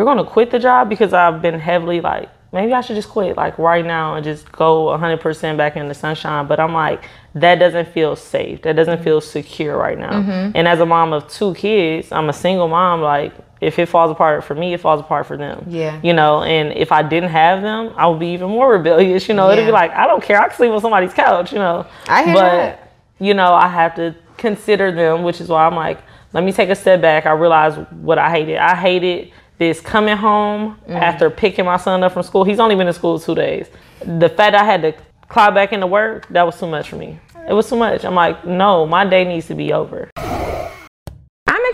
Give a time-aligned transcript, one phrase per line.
[0.00, 3.36] you're gonna quit the job because I've been heavily like maybe I should just quit
[3.36, 6.48] like right now and just go 100% back in the SonShine.
[6.48, 8.62] But I'm like, that doesn't feel safe.
[8.62, 10.12] That doesn't feel secure right now.
[10.12, 10.56] Mm-hmm.
[10.56, 13.02] And as a mom of two kids, I'm a single mom.
[13.02, 15.66] Like, if it falls apart for me, it falls apart for them.
[15.68, 16.00] Yeah.
[16.02, 19.28] You know, and if I didn't have them, I would be even more rebellious.
[19.28, 20.40] You know, it'd be like, I don't care.
[20.40, 21.86] I can sleep on somebody's couch, you know.
[22.08, 22.92] I hear but, that.
[23.18, 26.00] you know, I have to consider them, which is why I'm like,
[26.32, 27.26] let me take a step back.
[27.26, 28.56] I realize what I hated.
[28.56, 30.98] I hated this coming home Mm.
[31.00, 32.44] after picking my son up from school.
[32.44, 33.68] He's only been in school two days.
[34.04, 34.94] The fact I had to
[35.28, 37.18] clock back into work, that was too much for me.
[37.46, 38.04] It was too much.
[38.04, 40.10] I'm like, no, my day needs to be over.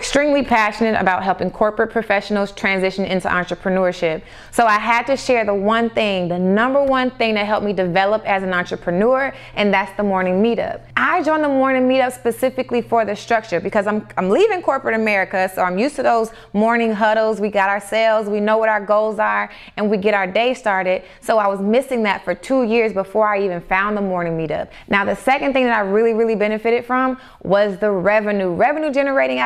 [0.07, 4.21] Extremely passionate about helping corporate professionals transition into entrepreneurship.
[4.51, 7.73] So I had to share the one thing, the number one thing that helped me
[7.73, 10.79] develop as an entrepreneur, and that's the morning meetup.
[10.95, 15.51] I joined the morning meetup specifically for the structure because I'm, I'm leaving corporate America,
[15.53, 17.41] so I'm used to those morning huddles.
[17.41, 20.53] We got our sales, we know what our goals are, and we get our day
[20.53, 21.03] started.
[21.19, 24.69] So I was missing that for two years before I even found the morning meetup.
[24.87, 28.53] Now, the second thing that I really, really benefited from was the revenue.
[28.53, 29.39] Revenue generating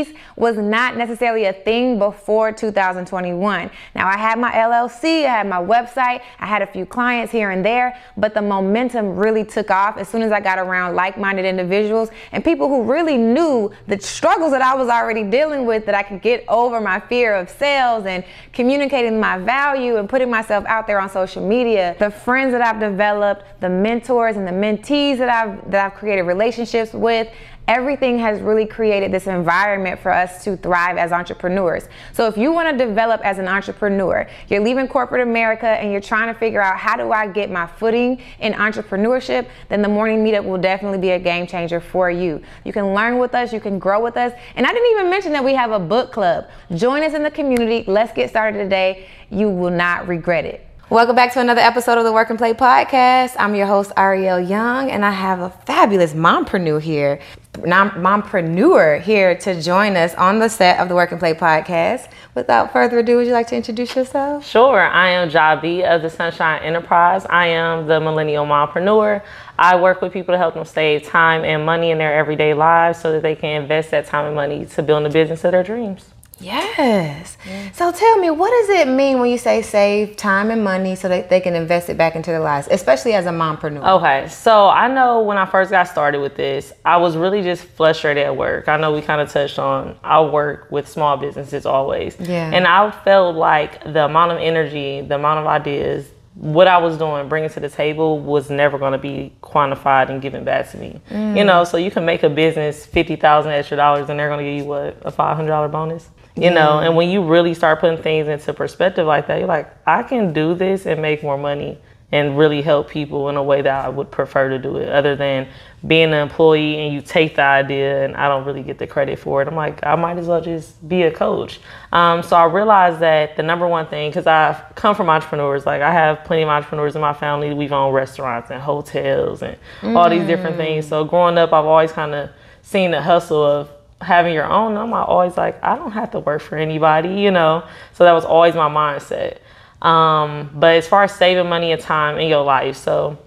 [0.00, 3.70] activities was not necessarily a thing before 2021.
[3.94, 7.50] Now, I had my LLC, I had my website, I had a few clients here
[7.50, 11.18] and there, but the momentum really took off as soon as I got around like
[11.18, 15.86] minded individuals and people who really knew the struggles that I was already dealing with,
[15.86, 20.30] that I could get over my fear of sales and communicating my value and putting
[20.30, 21.96] myself out there on social media.
[21.98, 26.22] The friends that I've developed, the mentors and the mentees that I've that I've created
[26.22, 27.28] relationships with,
[27.66, 31.88] everything has really created this environment for us to thrive as entrepreneurs.
[32.12, 36.00] So if you want to develop as an entrepreneur, you're leaving corporate America and you're
[36.00, 40.24] trying to figure out how do I get my footing in entrepreneurship, then the morning
[40.24, 42.42] meetup will definitely be a game changer for you.
[42.64, 44.32] You can learn with us, you can grow with us.
[44.56, 46.48] And I didn't even mention that we have a book club.
[46.74, 47.84] Join us in the community.
[47.86, 49.08] Let's get started today.
[49.30, 50.63] You will not regret it.
[50.90, 53.36] Welcome back to another episode of the Work N Play podcast.
[53.38, 57.20] I'm your host, Ariel Young, and I have a fabulous mompreneur here,
[57.54, 62.10] mompreneur here to join us on the set of the Work N Play podcast.
[62.34, 64.46] Without further ado, would you like to introduce yourself?
[64.46, 67.24] Sure, I am Jah B of the SonShine Enterprise.
[67.30, 69.22] I am the millennial mompreneur.
[69.58, 73.00] I work with people to help them save time and money in their everyday lives
[73.00, 75.62] so that they can invest that time and money to build the business of their
[75.62, 76.13] dreams.
[76.40, 77.36] Yes.
[77.72, 81.08] So tell me, what does it mean when you say save time and money so
[81.08, 83.98] that they can invest it back into their lives, especially as a mompreneur?
[83.98, 87.64] Okay, so I know when I first got started with this, I was really just
[87.64, 88.68] frustrated at work.
[88.68, 92.16] I know we kind of touched on I work with small businesses always.
[92.18, 92.50] Yeah.
[92.52, 96.98] And I felt like the amount of energy, the amount of ideas, what I was
[96.98, 100.78] doing, bringing to the table was never going to be quantified and given back to
[100.78, 101.00] me.
[101.10, 101.46] You mm.
[101.46, 104.62] know, so you can make a business 50,000 extra dollars and they're going to give
[104.62, 106.10] you what, a $500 bonus?
[106.36, 109.72] You know, and when you really start putting things into perspective like that, you're like,
[109.86, 111.78] I can do this and make more money
[112.10, 115.16] and really help people in a way that I would prefer to do it, other
[115.16, 115.48] than
[115.86, 119.18] being an employee and you take the idea and I don't really get the credit
[119.18, 119.48] for it.
[119.48, 121.60] I'm like, I might as well just be a coach.
[121.92, 125.82] Um, so I realized that the number one thing, because I've come from entrepreneurs, like
[125.82, 127.52] I have plenty of entrepreneurs in my family.
[127.52, 130.86] We've owned restaurants and hotels and all these different things.
[130.86, 132.30] So growing up, I've always kind of
[132.62, 134.76] seen the hustle of having your own.
[134.76, 137.64] I'm always like, I don't have to work for anybody, you know?
[137.92, 139.38] So that was always my mindset.
[139.82, 143.18] Um, but as far as saving money and time in your life, so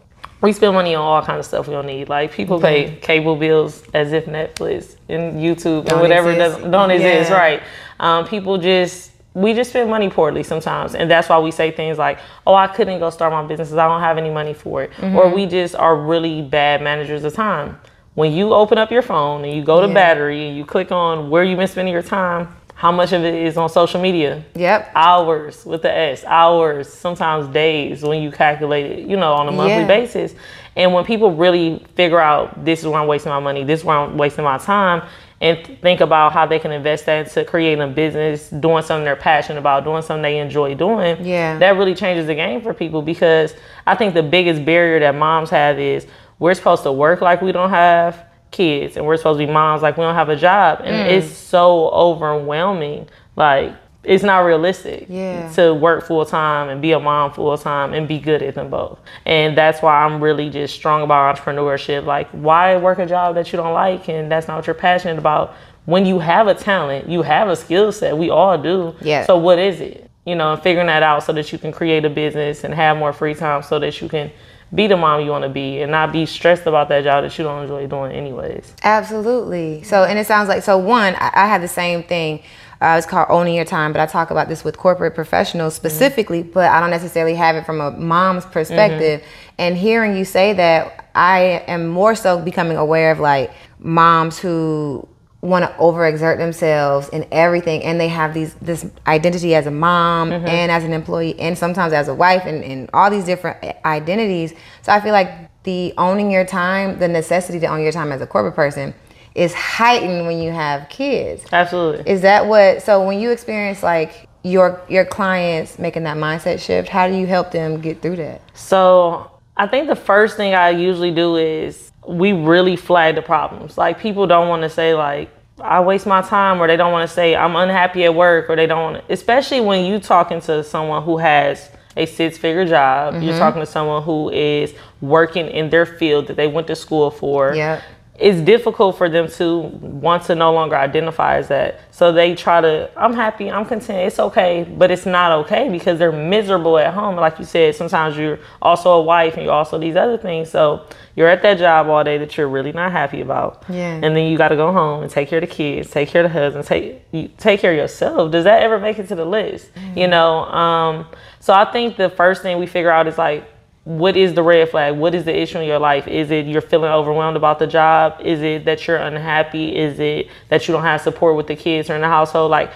[0.41, 2.09] we spend money on all kinds of stuff we don't need.
[2.09, 6.56] Like people pay cable bills as if Netflix and YouTube Don't and whatever exist.
[6.57, 7.61] doesn't don't exist, right?
[8.00, 12.00] Um, people just we just spend money poorly sometimes, and that's why we say things
[12.00, 12.17] like,
[12.47, 13.72] "Oh, I couldn't go start my business.
[13.73, 15.16] I don't have any money for it," Mm-hmm.
[15.16, 17.79] or we just are really bad managers of time.
[18.17, 19.94] When you open up your phone and you go to Yeah.
[19.94, 23.35] battery and you click on where you've been spending your time, how much of it
[23.35, 24.41] is on social media?
[24.55, 24.89] Yep.
[24.95, 29.51] hours with the S, hours, sometimes days when you calculate it, you know, on a
[29.51, 29.85] monthly Yeah.
[29.85, 30.33] basis.
[30.75, 33.85] And when people really figure out this is where I'm wasting my money, this is
[33.85, 35.03] where I'm wasting my time,
[35.39, 39.06] and th- think about how they can invest that into creating a business, doing something
[39.06, 41.59] they're passionate about, doing something they enjoy doing, Yeah.
[41.59, 43.53] that really changes the game for people because
[43.86, 46.07] I think the biggest barrier that moms have is
[46.39, 49.81] we're supposed to work like we don't have kids and we're supposed to be moms
[49.81, 51.12] like we don't have a job and Mm.
[51.18, 53.74] it's so overwhelming like
[54.04, 55.50] it's not realistic Yeah.
[55.56, 58.69] to work full time and be a mom full time and be good at them
[58.69, 59.00] both.
[59.25, 62.06] And that's why I'm really just strong about entrepreneurship.
[62.06, 65.18] Like, why work a job that you don't like and that's not what you're passionate
[65.18, 65.56] about?
[65.83, 68.18] When you have a talent, you have a skill set.
[68.18, 68.95] We all do.
[69.01, 69.25] Yeah.
[69.25, 70.10] So what is it?
[70.25, 72.95] You know, and figuring that out so that you can create a business and have
[72.95, 74.31] more free time so that you can
[74.74, 77.38] be the mom you want to be and not be stressed about that job that
[77.38, 78.74] you don't enjoy doing anyways.
[78.84, 79.84] Absolutely.
[79.84, 80.78] So, and it sounds like so.
[80.78, 82.42] One, I, I had the same thing.
[82.80, 86.44] Uh, it's called owning your time, but I talk about this with corporate professionals specifically,
[86.44, 86.52] mm-hmm.
[86.52, 89.22] but I don't necessarily have it from a mom's perspective.
[89.22, 89.56] Mm-hmm.
[89.58, 95.08] And hearing you say that, I am more so becoming aware of like moms who
[95.47, 100.29] want to overexert themselves in everything and they have these this identity as a mom
[100.29, 100.45] mm-hmm.
[100.45, 104.53] and as an employee and sometimes as a wife and, and all these different identities
[104.81, 105.29] so i feel like
[105.63, 108.94] the owning your time the necessity to own your time as a corporate person
[109.35, 114.27] is heightened when you have kids absolutely is that what so when you experience like
[114.44, 118.41] your your clients making that mindset shift how do you help them get through that
[118.53, 123.77] so i think the first thing i usually do is we really flag the problems.
[123.77, 125.29] Like people don't want to say like
[125.59, 128.56] I waste my time or they don't want to say I'm unhappy at work or
[128.56, 132.65] they don't want to, especially when you talking to someone who has a six figure
[132.65, 133.15] job.
[133.15, 133.24] Mm-hmm.
[133.24, 137.09] You're talking to someone who is working in their field that they went to school
[137.09, 137.56] for.
[137.56, 137.81] Yeah
[138.19, 141.81] it's difficult for them to want to no longer identify as that.
[141.92, 146.00] So they try to, I'm happy, I'm content, it's okay, but it's not okay because
[146.00, 147.16] they're miserable at home.
[147.16, 150.50] Like you said, sometimes you're also a wife and you're also these other things.
[150.50, 153.64] So you're at that job all day that you're really not happy about.
[153.69, 154.00] Yeah.
[154.02, 156.25] And then you got to go home and take care of the kids, take care
[156.25, 158.31] of the husband, take you, take care of yourself.
[158.31, 159.74] Does that ever make it to the list?
[159.75, 159.98] Mm-hmm.
[159.98, 161.08] You know, um,
[161.40, 163.48] so I think the first thing we figure out is like
[163.88, 164.98] what is the red flag?
[164.98, 166.10] What is the issue in your life?
[166.10, 168.19] Is it you're feeling overwhelmed about the job?
[168.19, 169.78] Is it that you're unhappy?
[169.78, 172.51] Is it that you don't have support with the kids or in the household?
[172.51, 172.69] Like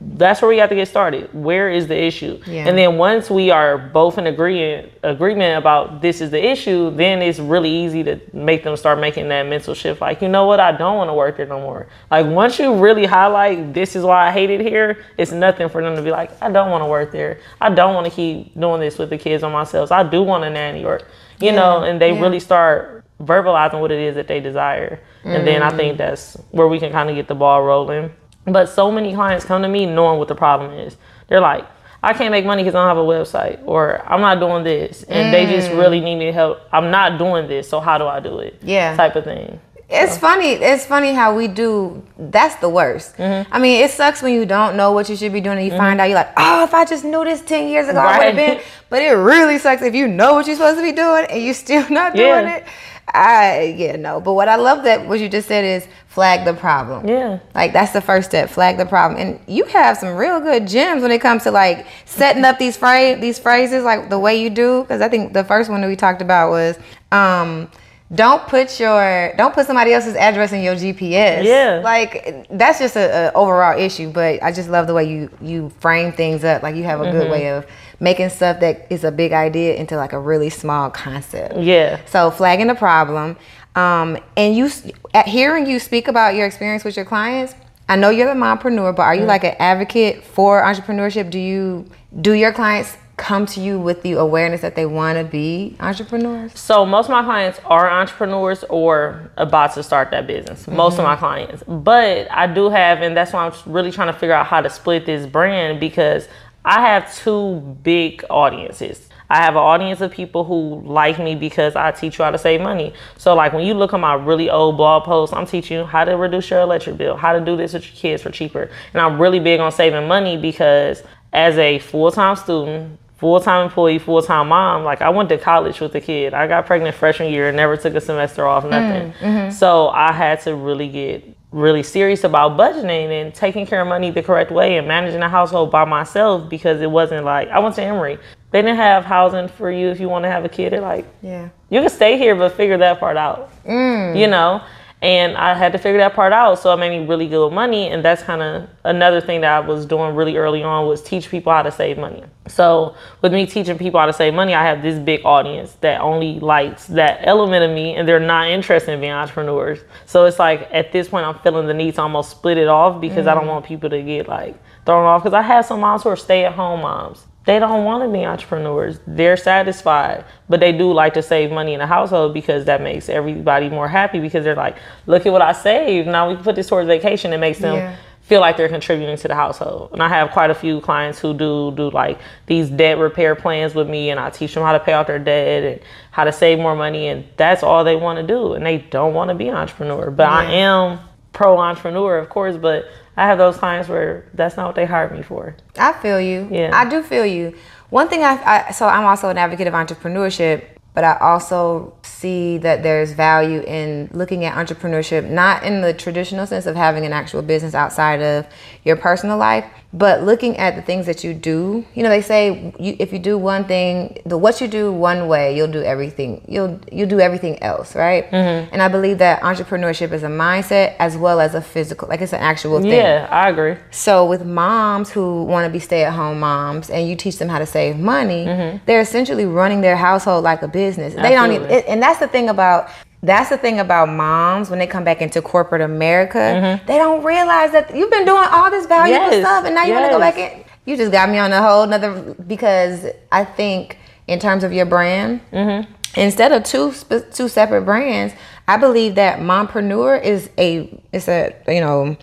[0.00, 1.28] that's where we have to get started.
[1.34, 2.40] Where is the issue?
[2.46, 2.66] Yeah.
[2.66, 7.20] And then once we are both in agreement agreement about this is the issue, then
[7.20, 10.00] it's really easy to make them start making that mental shift.
[10.00, 11.88] Like, you know what, I don't want to work here no more.
[12.10, 15.82] Like once you really highlight this is why I hate it here, it's nothing for
[15.82, 17.40] them to be like, I don't want to work there.
[17.60, 19.92] I don't want to keep doing this with the kids on myself.
[19.92, 21.02] I do want a nanny or
[21.38, 21.56] you yeah.
[21.56, 22.20] know, and they yeah.
[22.20, 25.00] really start verbalizing what it is that they desire.
[25.24, 25.44] And mm.
[25.44, 25.98] then I think mm.
[25.98, 28.10] that's where we can kind of get the ball rolling.
[28.46, 30.96] But so many clients come to me knowing what the problem is.
[31.28, 31.66] They're like,
[32.02, 35.02] I can't make money because I don't have a website, or I'm not doing this,
[35.04, 35.32] and mm.
[35.32, 35.78] they just mm.
[35.78, 36.60] really need me to help.
[36.72, 38.60] I'm not doing this, so how do I do it?
[38.62, 39.58] Yeah, type of thing.
[39.88, 40.20] It's so.
[40.20, 40.52] funny.
[40.52, 42.04] It's funny how we do.
[42.18, 43.16] That's the worst.
[43.16, 43.52] Mm-hmm.
[43.52, 45.72] I mean, it sucks when you don't know what you should be doing, and you
[45.72, 45.80] mm-hmm.
[45.80, 48.14] find out you're like, oh, if I just knew this ten years ago, right.
[48.14, 48.64] I would have been.
[48.88, 51.54] But it really sucks if you know what you're supposed to be doing and you're
[51.54, 52.56] still not doing yeah.
[52.56, 52.66] it.
[53.14, 56.54] I yeah no, but what I love that what you just said is flag the
[56.54, 57.06] problem.
[57.08, 58.50] Yeah, like that's the first step.
[58.50, 61.86] Flag the problem, and you have some real good gems when it comes to like
[62.04, 64.82] setting up these phrase these phrases like the way you do.
[64.82, 66.78] Because I think the first one that we talked about was.
[67.12, 67.70] um
[68.14, 71.42] don't put your don't put somebody else's address in your GPS.
[71.42, 74.10] Yeah, like that's just a, a overall issue.
[74.10, 76.62] But I just love the way you you frame things up.
[76.62, 77.18] Like you have a mm-hmm.
[77.18, 77.66] good way of
[77.98, 81.56] making stuff that is a big idea into like a really small concept.
[81.56, 82.00] Yeah.
[82.06, 83.36] So flagging the problem,
[83.74, 84.70] um, and you
[85.12, 87.54] at hearing you speak about your experience with your clients.
[87.88, 89.28] I know you're the mompreneur, but are you mm-hmm.
[89.28, 91.30] like an advocate for entrepreneurship?
[91.30, 91.88] Do you
[92.20, 96.58] do your clients come to you with the awareness that they want to be entrepreneurs?
[96.58, 100.62] So most of my clients are entrepreneurs or about to start that business.
[100.62, 100.76] Mm-hmm.
[100.76, 104.18] Most of my clients, but I do have, and that's why I'm really trying to
[104.18, 106.28] figure out how to split this brand because
[106.64, 109.08] I have two big audiences.
[109.28, 112.38] I have an audience of people who like me because I teach you how to
[112.38, 112.92] save money.
[113.16, 116.04] So like when you look at my really old blog posts, I'm teaching you how
[116.04, 118.70] to reduce your electric bill, how to do this with your kids for cheaper.
[118.92, 121.02] And I'm really big on saving money because
[121.32, 124.84] as a full-time student, full-time employee, full-time mom.
[124.84, 126.34] Like I went to college with a kid.
[126.34, 129.12] I got pregnant freshman year, never took a semester off, nothing.
[129.12, 129.50] Mm, mm-hmm.
[129.50, 134.10] So I had to really get really serious about budgeting and taking care of money
[134.10, 137.74] the correct way and managing a household by myself because it wasn't like I went
[137.76, 138.18] to Emory.
[138.50, 140.72] They didn't have housing for you if you want to have a kid.
[140.72, 143.50] They're like, yeah, you can stay here, but figure that part out.
[143.64, 144.18] Mm.
[144.18, 144.62] You know,
[145.02, 146.58] and I had to figure that part out.
[146.58, 149.60] So it made me really good money, and that's kind of another thing that I
[149.60, 152.24] was doing really early on was teach people how to save money.
[152.48, 156.00] So with me teaching people how to save money, I have this big audience that
[156.00, 159.80] only likes that element of me, and they're not interested in being entrepreneurs.
[160.06, 163.00] So it's like at this point, I'm feeling the need to almost split it off
[163.00, 163.30] because mm.
[163.30, 163.48] I don't mm.
[163.48, 165.22] want people to get like thrown off.
[165.22, 168.98] Because I have some moms who are stay-at-home moms they don't want to be entrepreneurs.
[169.06, 173.08] They're satisfied, but they do like to save money in the household because that makes
[173.08, 174.76] everybody more happy because they're like,
[175.06, 176.08] look at what I saved.
[176.08, 177.32] Now we can put this towards vacation.
[177.32, 177.96] It makes them yeah.
[178.22, 179.90] feel like they're contributing to the household.
[179.92, 183.76] And I have quite a few clients who do do like these debt repair plans
[183.76, 186.32] with me and I teach them how to pay off their debt and how to
[186.32, 189.36] save more money and that's all they want to do and they don't want to
[189.36, 190.10] be an entrepreneur.
[190.10, 190.36] But yeah.
[190.36, 190.98] I am
[191.32, 195.12] pro entrepreneur, of course, but I have those clients where that's not what they hired
[195.12, 195.56] me for.
[195.78, 196.48] I feel you.
[196.50, 196.70] Yeah.
[196.72, 197.54] I do feel you.
[197.90, 200.64] One thing I, I so I'm also an advocate of entrepreneurship.
[200.92, 206.46] but I also see that there's value in looking at entrepreneurship not in the traditional
[206.46, 208.46] sense of having an actual business outside of
[208.82, 209.66] your personal life,
[209.96, 211.84] but looking at the things that you do.
[211.94, 215.26] You know, they say you, if you do one thing, the what you do one
[215.26, 216.44] way, you'll do everything.
[216.46, 218.30] You'll you'll do everything else, right?
[218.30, 218.72] Mm-hmm.
[218.72, 222.34] And I believe that entrepreneurship is a mindset as well as a physical, like it's
[222.34, 222.92] an actual thing.
[222.92, 223.76] Yeah, I agree.
[223.90, 227.66] So with moms who want to be stay-at-home moms, and you teach them how to
[227.66, 228.78] save money, mm-hmm.
[228.86, 231.14] they're essentially running their household like a business.
[231.14, 231.28] Absolutely.
[231.28, 232.90] They don't, even, and that's the thing about
[233.26, 236.38] that's the thing about moms when they come back into corporate America.
[236.38, 236.86] Mm-hmm.
[236.86, 239.42] They don't realize that you've been doing all this valuable yes.
[239.42, 240.00] stuff and now you yes.
[240.00, 240.64] want to go back in.
[240.84, 244.86] You just got me on a whole nother because I think in terms of your
[244.86, 245.92] brand, mm-hmm.
[246.18, 246.92] instead of two
[247.32, 248.34] two separate brands,
[248.68, 252.16] I believe that mompreneur is a it's a you know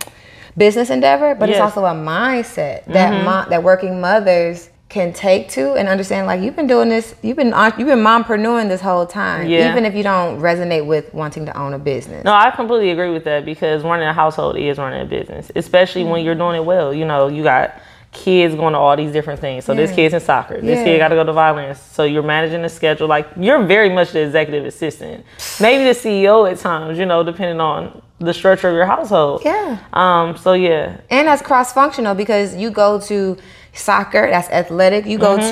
[0.56, 1.56] business endeavor, but yes.
[1.56, 3.24] it's also a mindset that mm-hmm.
[3.24, 7.36] mom, that working mothers can take to and understand like you've been doing this you've
[7.36, 9.72] been you've been mompreneuring this whole time yeah.
[9.72, 12.24] even if you don't resonate with wanting to own a business.
[12.24, 16.02] No i completely agree with that because running a household is running a business especially
[16.02, 16.12] mm-hmm.
[16.12, 16.94] when you're doing it well.
[16.94, 17.80] You know you got
[18.12, 19.64] kids going to all these different things.
[19.64, 19.80] So yeah.
[19.80, 20.60] this kid's in soccer.
[20.60, 20.84] This yeah.
[20.84, 21.80] kid got to go to violence.
[21.80, 23.08] So you're managing the schedule.
[23.08, 25.26] Like you're very much the executive assistant.
[25.60, 29.42] Maybe the ceo at times you know depending on the structure of your household.
[29.44, 29.78] Yeah.
[29.92, 31.00] Um so yeah.
[31.10, 33.36] And that's cross functional because you go to
[33.74, 35.06] soccer, that's athletic.
[35.06, 35.50] You go mm-hmm.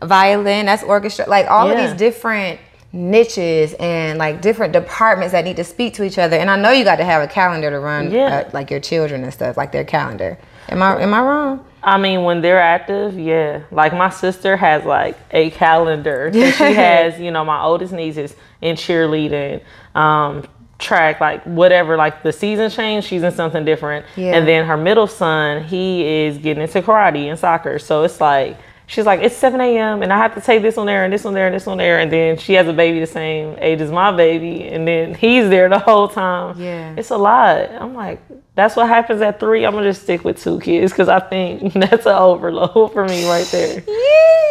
[0.00, 1.26] to violin, that's orchestra.
[1.28, 1.74] Like all yeah.
[1.74, 2.60] of these different
[2.92, 6.36] niches and like different departments that need to speak to each other.
[6.36, 8.46] And I know you got to have a calendar to run yeah.
[8.46, 10.38] uh, like your children and stuff, like their calendar.
[10.68, 11.66] Am I am I wrong?
[11.82, 13.64] I mean, when they're active, yeah.
[13.70, 16.30] Like my sister has like a calendar.
[16.32, 19.62] she has, you know, my oldest niece is in cheerleading.
[19.94, 20.44] Um,
[20.78, 24.06] track, like whatever, like the season change, she's in something different.
[24.16, 24.36] Yeah.
[24.36, 27.78] And then her middle son, he is getting into karate and soccer.
[27.78, 30.02] So it's like she's like, it's 7 a.m.
[30.02, 31.78] and I have to take this one there and this one there and this one
[31.78, 32.00] there.
[32.00, 34.64] And then she has a baby the same age as my baby.
[34.68, 36.60] And then he's there the whole time.
[36.60, 36.94] Yeah.
[36.96, 37.70] It's a lot.
[37.70, 38.20] I'm like,
[38.54, 39.64] that's what happens at three.
[39.64, 43.28] I'm to just stick with two kids because I think that's an overload for me
[43.28, 43.82] right there.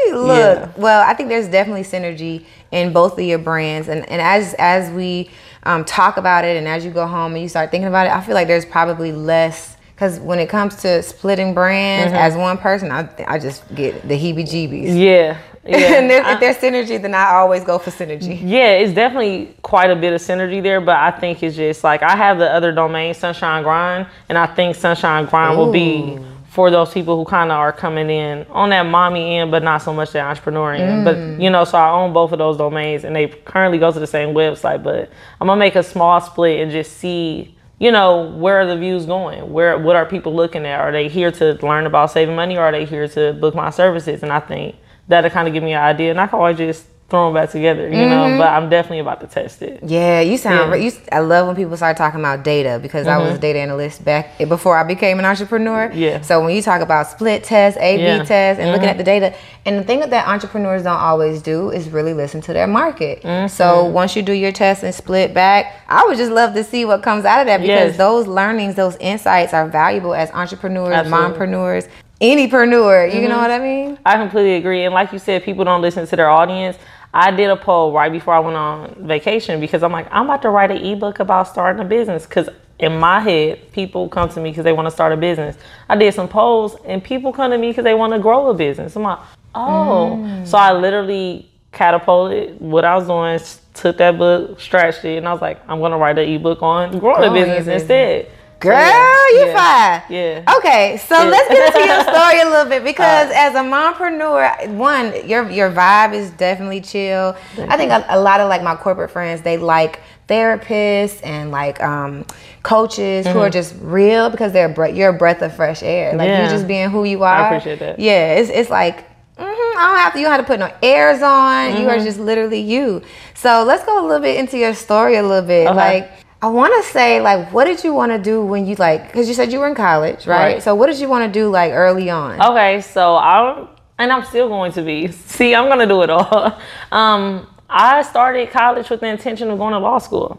[0.06, 0.18] Yeah.
[0.20, 0.72] Look, yeah.
[0.78, 3.88] well, I think there's definitely synergy in both of your brands.
[3.88, 5.32] And, and as, as we,
[5.64, 8.14] um, talk about it and as you go home and you start thinking about it,
[8.14, 12.22] I feel like there's probably less because when it comes to splitting brands mm-hmm.
[12.22, 15.00] as one person, I, I just get the heebie-jeebies.
[15.00, 15.78] Yeah, yeah.
[15.98, 18.40] and if there's synergy, then I always go for synergy.
[18.42, 22.02] Yeah, it's definitely quite a bit of synergy there, but I think it's just like
[22.04, 25.60] I have the other domain, SonShine Grind, and I think SonShine Grind Ooh.
[25.60, 26.20] will be
[26.54, 29.82] for those people who kind of are coming in on that mommy end, but not
[29.82, 31.04] so much the entrepreneur end.
[31.04, 31.04] Mm.
[31.04, 34.00] But you know, so I own both of those domains, and they currently go to
[34.00, 34.84] the same website.
[34.84, 35.10] But
[35.42, 39.08] I'm gonna make a small split and just see, you know, where are the views
[39.08, 39.52] going?
[39.52, 40.80] Where what are people looking at?
[40.80, 43.72] Are they here to learn about saving money, or are they here to book my
[43.72, 44.22] services?
[44.22, 44.76] And I think
[45.08, 47.52] that'll kind of give me an idea, and I can always just throw them back
[47.52, 48.10] together, you mm-hmm.
[48.32, 48.38] know.
[48.40, 49.84] But I'm definitely about to test it.
[49.84, 50.72] Yeah, you sound.
[50.72, 50.90] Yeah.
[50.90, 53.22] You, I love when people start talking about data because mm-hmm.
[53.22, 53.42] I was a mm-hmm.
[53.42, 55.92] data analyst back before I became an entrepreneur.
[55.94, 56.22] Yeah.
[56.22, 58.24] So when you talk about split tests, A/B yeah.
[58.24, 58.72] tests, and mm-hmm.
[58.72, 62.42] looking at the data, and the thing that entrepreneurs don't always do is really listen
[62.42, 63.22] to their market.
[63.22, 63.48] Mm-hmm.
[63.48, 66.84] So once you do your test and split back, I would just love to see
[66.84, 67.98] what comes out of that because yes.
[67.98, 71.48] those learnings, those insights are valuable as entrepreneurs, Absolutely.
[71.48, 71.88] mompreneurs,
[72.24, 73.14] anypreneur.
[73.14, 73.30] You mm-hmm.
[73.30, 74.00] know what I mean?
[74.04, 74.86] I completely agree.
[74.86, 76.78] And like you said, people don't listen to their audience.
[77.14, 80.42] I did a poll right before I went on vacation because I'm like, I'm about
[80.44, 84.40] to write an ebook about starting a business because in my head, people come to
[84.40, 85.56] me because they want to start a business.
[85.90, 88.54] I did some polls and people come to me because they want to grow a
[88.54, 88.96] business.
[88.96, 89.20] I'm like,
[89.54, 90.20] oh.
[90.20, 90.48] Mm.
[90.48, 93.40] So I literally catapulted what I was doing,
[93.74, 96.62] took that book, stretched it, and I was like, I'm going to write an ebook
[96.64, 98.32] on growing a business, business instead.
[98.64, 100.14] Girl, yeah, you yeah, fine.
[100.14, 100.56] Yeah.
[100.58, 101.30] Okay, so yeah.
[101.30, 103.36] let's get into your story a little bit because right.
[103.36, 107.36] as a mompreneur, one, your your vibe is definitely chill.
[107.58, 111.84] I think a, a, lot of like my corporate friends, they like therapists and like
[111.84, 112.26] um,
[112.64, 113.34] coaches mm-hmm.
[113.34, 113.52] who are mm-hmm.
[113.52, 116.16] just real because they're bre- you're a breath of fresh air.
[116.16, 116.46] Like yeah.
[116.46, 117.36] you just being who you are.
[117.36, 118.00] I appreciate that.
[118.00, 119.80] Yeah, it's it's like Mm-hmm.
[119.80, 120.20] I don't have to.
[120.20, 121.72] You don't have to put no airs on.
[121.72, 121.82] Mm-hmm.
[121.82, 122.06] You are mm-hmm.
[122.06, 123.02] just literally you.
[123.34, 125.68] So let's go a little bit into your story a little bit.
[125.68, 125.76] Okay.
[125.76, 129.08] Like I want to say, like, what did you want to do when you like?
[129.08, 130.56] Because you said you were in college, right?
[130.56, 130.64] right?
[130.64, 132.42] So what did you want to do like early on?
[132.42, 135.08] Okay, so I'm, and I'm still going to be.
[135.36, 136.60] See, I'm gonna do it all.
[136.92, 140.38] Um, I started college with the intention of going to law school.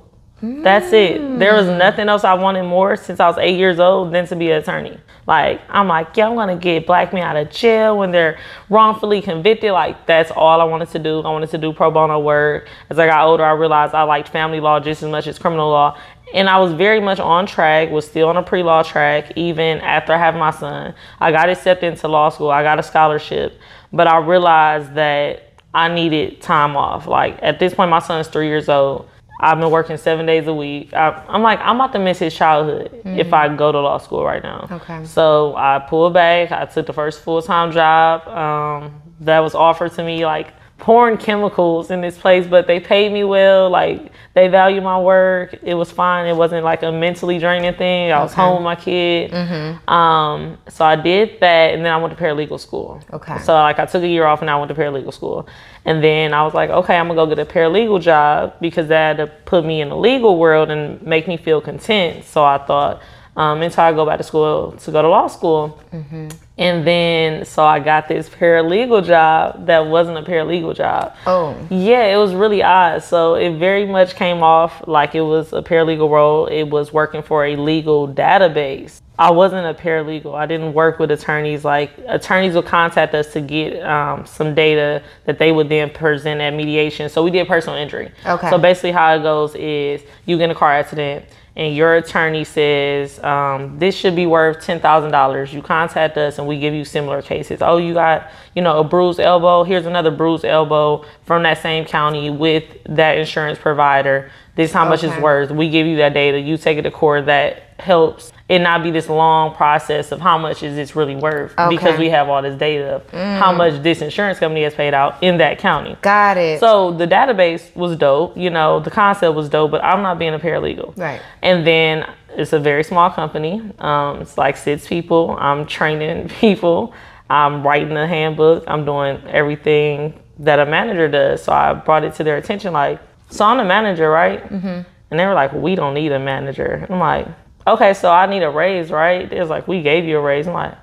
[0.62, 1.38] That's it.
[1.38, 1.78] There was mm.
[1.78, 4.62] nothing else I wanted more since I was eight years old than to be an
[4.62, 4.98] attorney.
[5.26, 9.22] Like, I'm like, yeah, I'm gonna get black men out of jail when they're wrongfully
[9.22, 9.72] convicted.
[9.72, 11.20] Like, that's all I wanted to do.
[11.20, 12.68] I wanted to do pro bono work.
[12.90, 15.70] As I got older, I realized I liked family law just as much as criminal
[15.70, 15.98] law.
[16.34, 19.80] And I was very much on track, was still on a pre law track, even
[19.80, 20.94] after I having my son.
[21.20, 23.58] I got accepted into law school, I got a scholarship.
[23.92, 27.06] But I realized that I needed time off.
[27.06, 29.08] Like at this point, my son's three years old.
[29.40, 30.92] I've been working seven days a week.
[30.94, 33.18] I, am like, I'm about to miss his childhood mm-hmm.
[33.18, 34.68] if I go to law school right now.
[34.70, 35.04] Okay.
[35.04, 36.52] So I pulled back.
[36.52, 40.24] I took the first full time job um, that was offered to me.
[40.24, 43.70] Like pouring chemicals in this place, but they paid me well.
[43.70, 45.54] Like they value my work.
[45.62, 46.26] It was fine.
[46.26, 48.12] It wasn't like a mentally draining thing.
[48.12, 48.42] I was okay.
[48.42, 49.30] home with my kid.
[49.30, 49.88] Mm-hmm.
[49.88, 53.00] Um, so I did that, and then I went to paralegal school.
[53.12, 53.38] Okay.
[53.38, 55.48] So like I took a year off, and I went to paralegal school,
[55.84, 59.44] and then I was like, okay, I'm gonna go get a paralegal job because that
[59.46, 62.24] put me in the legal world and make me feel content.
[62.24, 63.00] So I thought
[63.36, 65.80] um, until I go back to school to go to law school.
[65.92, 66.28] Mm-hmm.
[66.56, 71.16] And then, so I got this paralegal job that wasn't a paralegal job.
[71.26, 71.56] Oh.
[71.68, 73.02] Yeah, it was really odd.
[73.02, 76.46] So it very much came off like it was a paralegal role.
[76.46, 79.00] It was working for a legal database.
[79.18, 80.34] I wasn't a paralegal.
[80.34, 81.64] I didn't work with attorneys.
[81.64, 86.40] Like attorneys would contact us to get um, some data that they would then present
[86.40, 87.08] at mediation.
[87.08, 88.12] So we did personal injury.
[88.26, 88.50] Okay.
[88.50, 92.42] So basically, how it goes is you get in a car accident and your attorney
[92.42, 96.74] says um, this should be worth ten thousand dollars, you contact us and we give
[96.74, 97.62] you similar cases.
[97.62, 99.62] Oh, you got you know a bruised elbow.
[99.62, 104.30] Here's another bruised elbow from that same county with that insurance provider.
[104.56, 104.90] This is how okay.
[104.90, 105.50] much it's worth.
[105.50, 106.40] We give you that data.
[106.40, 107.26] You take it to court.
[107.26, 111.58] That helps it not be this long process of how much is this really worth
[111.58, 111.74] okay.
[111.74, 113.38] because we have all this data of mm.
[113.38, 115.96] how much this insurance company has paid out in that county.
[116.02, 116.60] Got it.
[116.60, 120.34] So the database was dope, you know, the concept was dope, but I'm not being
[120.34, 120.96] a paralegal.
[120.96, 121.22] Right.
[121.42, 123.62] And then it's a very small company.
[123.78, 125.36] Um, it's like six people.
[125.38, 126.92] I'm training people.
[127.30, 128.64] I'm writing a handbook.
[128.66, 131.42] I'm doing everything that a manager does.
[131.42, 133.00] So I brought it to their attention like,
[133.30, 134.42] so I'm the manager, right?
[134.44, 134.82] Mm-hmm.
[135.10, 136.86] And they were like, we don't need a manager.
[136.90, 137.26] I'm like,
[137.66, 139.30] okay, so I need a raise, right?
[139.32, 140.46] It's like, we gave you a raise.
[140.46, 140.74] I'm like,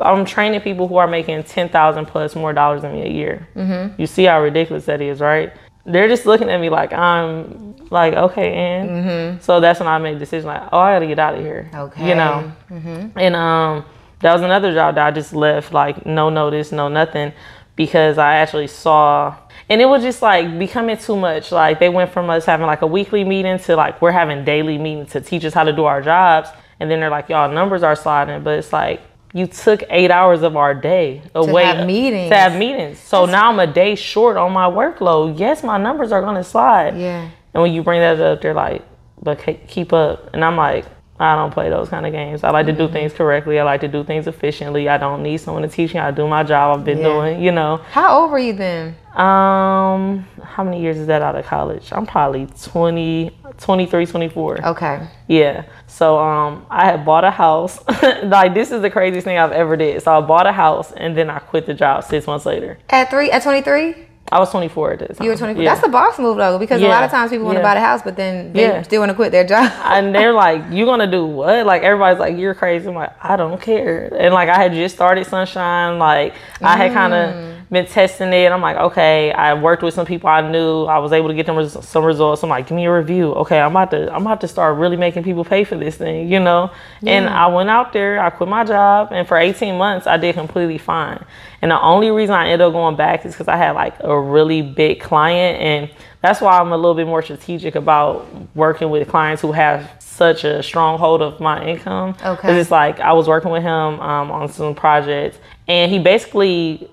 [0.00, 3.48] I'm training people who are making 10,000 plus more dollars than me a year.
[3.56, 4.00] Mm-hmm.
[4.00, 5.52] You see how ridiculous that is, right?
[5.84, 9.40] They're just looking at me like I'm like, okay, and mm-hmm.
[9.40, 11.70] so that's when I made the decision like, oh, I gotta get out of here.
[11.72, 12.08] Okay.
[12.08, 12.52] You know?
[12.70, 13.18] Mm-hmm.
[13.18, 13.84] And um,
[14.20, 17.32] that was another job that I just left, like, no notice, no nothing,
[17.76, 19.36] because I actually saw
[19.68, 21.50] and it was just like becoming too much.
[21.50, 24.78] Like they went from us having like a weekly meeting to like we're having daily
[24.78, 26.48] meetings to teach us how to do our jobs.
[26.78, 29.00] And then they're like, y'all numbers are sliding, but it's like
[29.32, 32.30] you took eight hours of our day away to have meetings.
[32.30, 32.98] To have meetings.
[33.00, 35.38] So That's now I'm a day short on my workload.
[35.38, 36.96] Yes, my numbers are gonna slide.
[36.96, 37.30] Yeah.
[37.52, 38.82] And when you bring that up, they're like,
[39.20, 40.30] but keep up.
[40.32, 40.84] And I'm like,
[41.18, 42.44] I don't play those kind of games.
[42.44, 42.76] I like mm-hmm.
[42.76, 42.92] to do mm-hmm.
[42.92, 43.58] things correctly.
[43.58, 44.88] I like to do things efficiently.
[44.88, 46.78] I don't need someone to teach me how to do my job.
[46.78, 47.04] I've been yeah.
[47.04, 47.78] doing, you know.
[47.90, 48.96] How old were you then?
[49.14, 51.90] Um, how many years is that out of college?
[51.90, 54.66] I'm probably 20, 23, 24.
[54.66, 55.08] Okay.
[55.26, 55.64] Yeah.
[55.86, 57.82] So um, I had bought a house.
[58.24, 60.02] like this is the craziest thing I've ever did.
[60.02, 62.78] So I bought a house and then I quit the job six months later.
[62.90, 63.30] At three?
[63.30, 64.06] At 23?
[64.32, 65.24] I was 24 at this time.
[65.24, 65.62] You were 24.
[65.62, 65.74] Yeah.
[65.74, 66.88] That's a boss move though, because yeah.
[66.88, 68.82] a lot of times people want to buy the house, but then they yeah.
[68.82, 69.70] still want to quit their job.
[69.84, 73.36] and they're like, "You're gonna do what?" Like everybody's like, "You're crazy." I'm like, "I
[73.36, 75.98] don't care." And like I had just started SonShine.
[75.98, 78.52] Like I had kind of mm been testing it.
[78.52, 80.84] I'm like, okay, I worked with some people I knew.
[80.84, 82.42] I was able to get them res- some results.
[82.42, 83.32] I'm like, give me a review.
[83.34, 86.30] Okay, I'm about to I'm about to start really making people pay for this thing,
[86.30, 86.70] you know.
[87.00, 87.12] Yeah.
[87.14, 88.20] And I went out there.
[88.20, 91.24] I quit my job, and for 18 months, I did completely fine.
[91.62, 94.18] And the only reason I ended up going back is because I had like a
[94.18, 95.90] really big client, and
[96.22, 100.44] that's why I'm a little bit more strategic about working with clients who have such
[100.44, 102.16] a strong hold of my income.
[102.24, 102.58] Okay.
[102.58, 106.88] It's like I was working with him um, on some projects, and he basically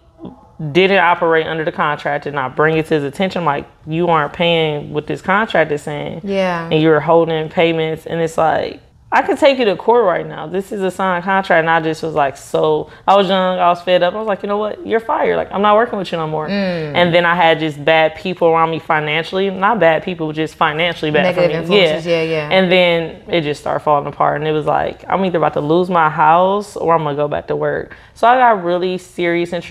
[0.72, 4.34] didn't operate under the contract and I bring it to his attention like you aren't
[4.34, 8.82] paying what this contract is saying yeah and you're holding payments and it's like
[9.14, 10.48] I could take you to court right now.
[10.48, 11.60] This is a signed contract.
[11.60, 14.16] And I just was like, so I was young, I was fed up.
[14.16, 14.88] I was like, you know what?
[14.88, 15.38] You're fired.
[15.38, 16.48] Like, I'm not working with you no more.
[16.48, 16.96] Mm.
[16.96, 19.52] And then I had just bad people around me financially.
[19.52, 21.84] Not bad people, just financially bad Negative for me.
[21.84, 22.00] Yeah.
[22.00, 22.50] yeah, yeah.
[22.50, 24.38] And then it just started falling apart.
[24.38, 27.22] And it was like, I'm either about to lose my house or I'm going to
[27.22, 27.96] go back to work.
[28.16, 29.64] So I got really serious and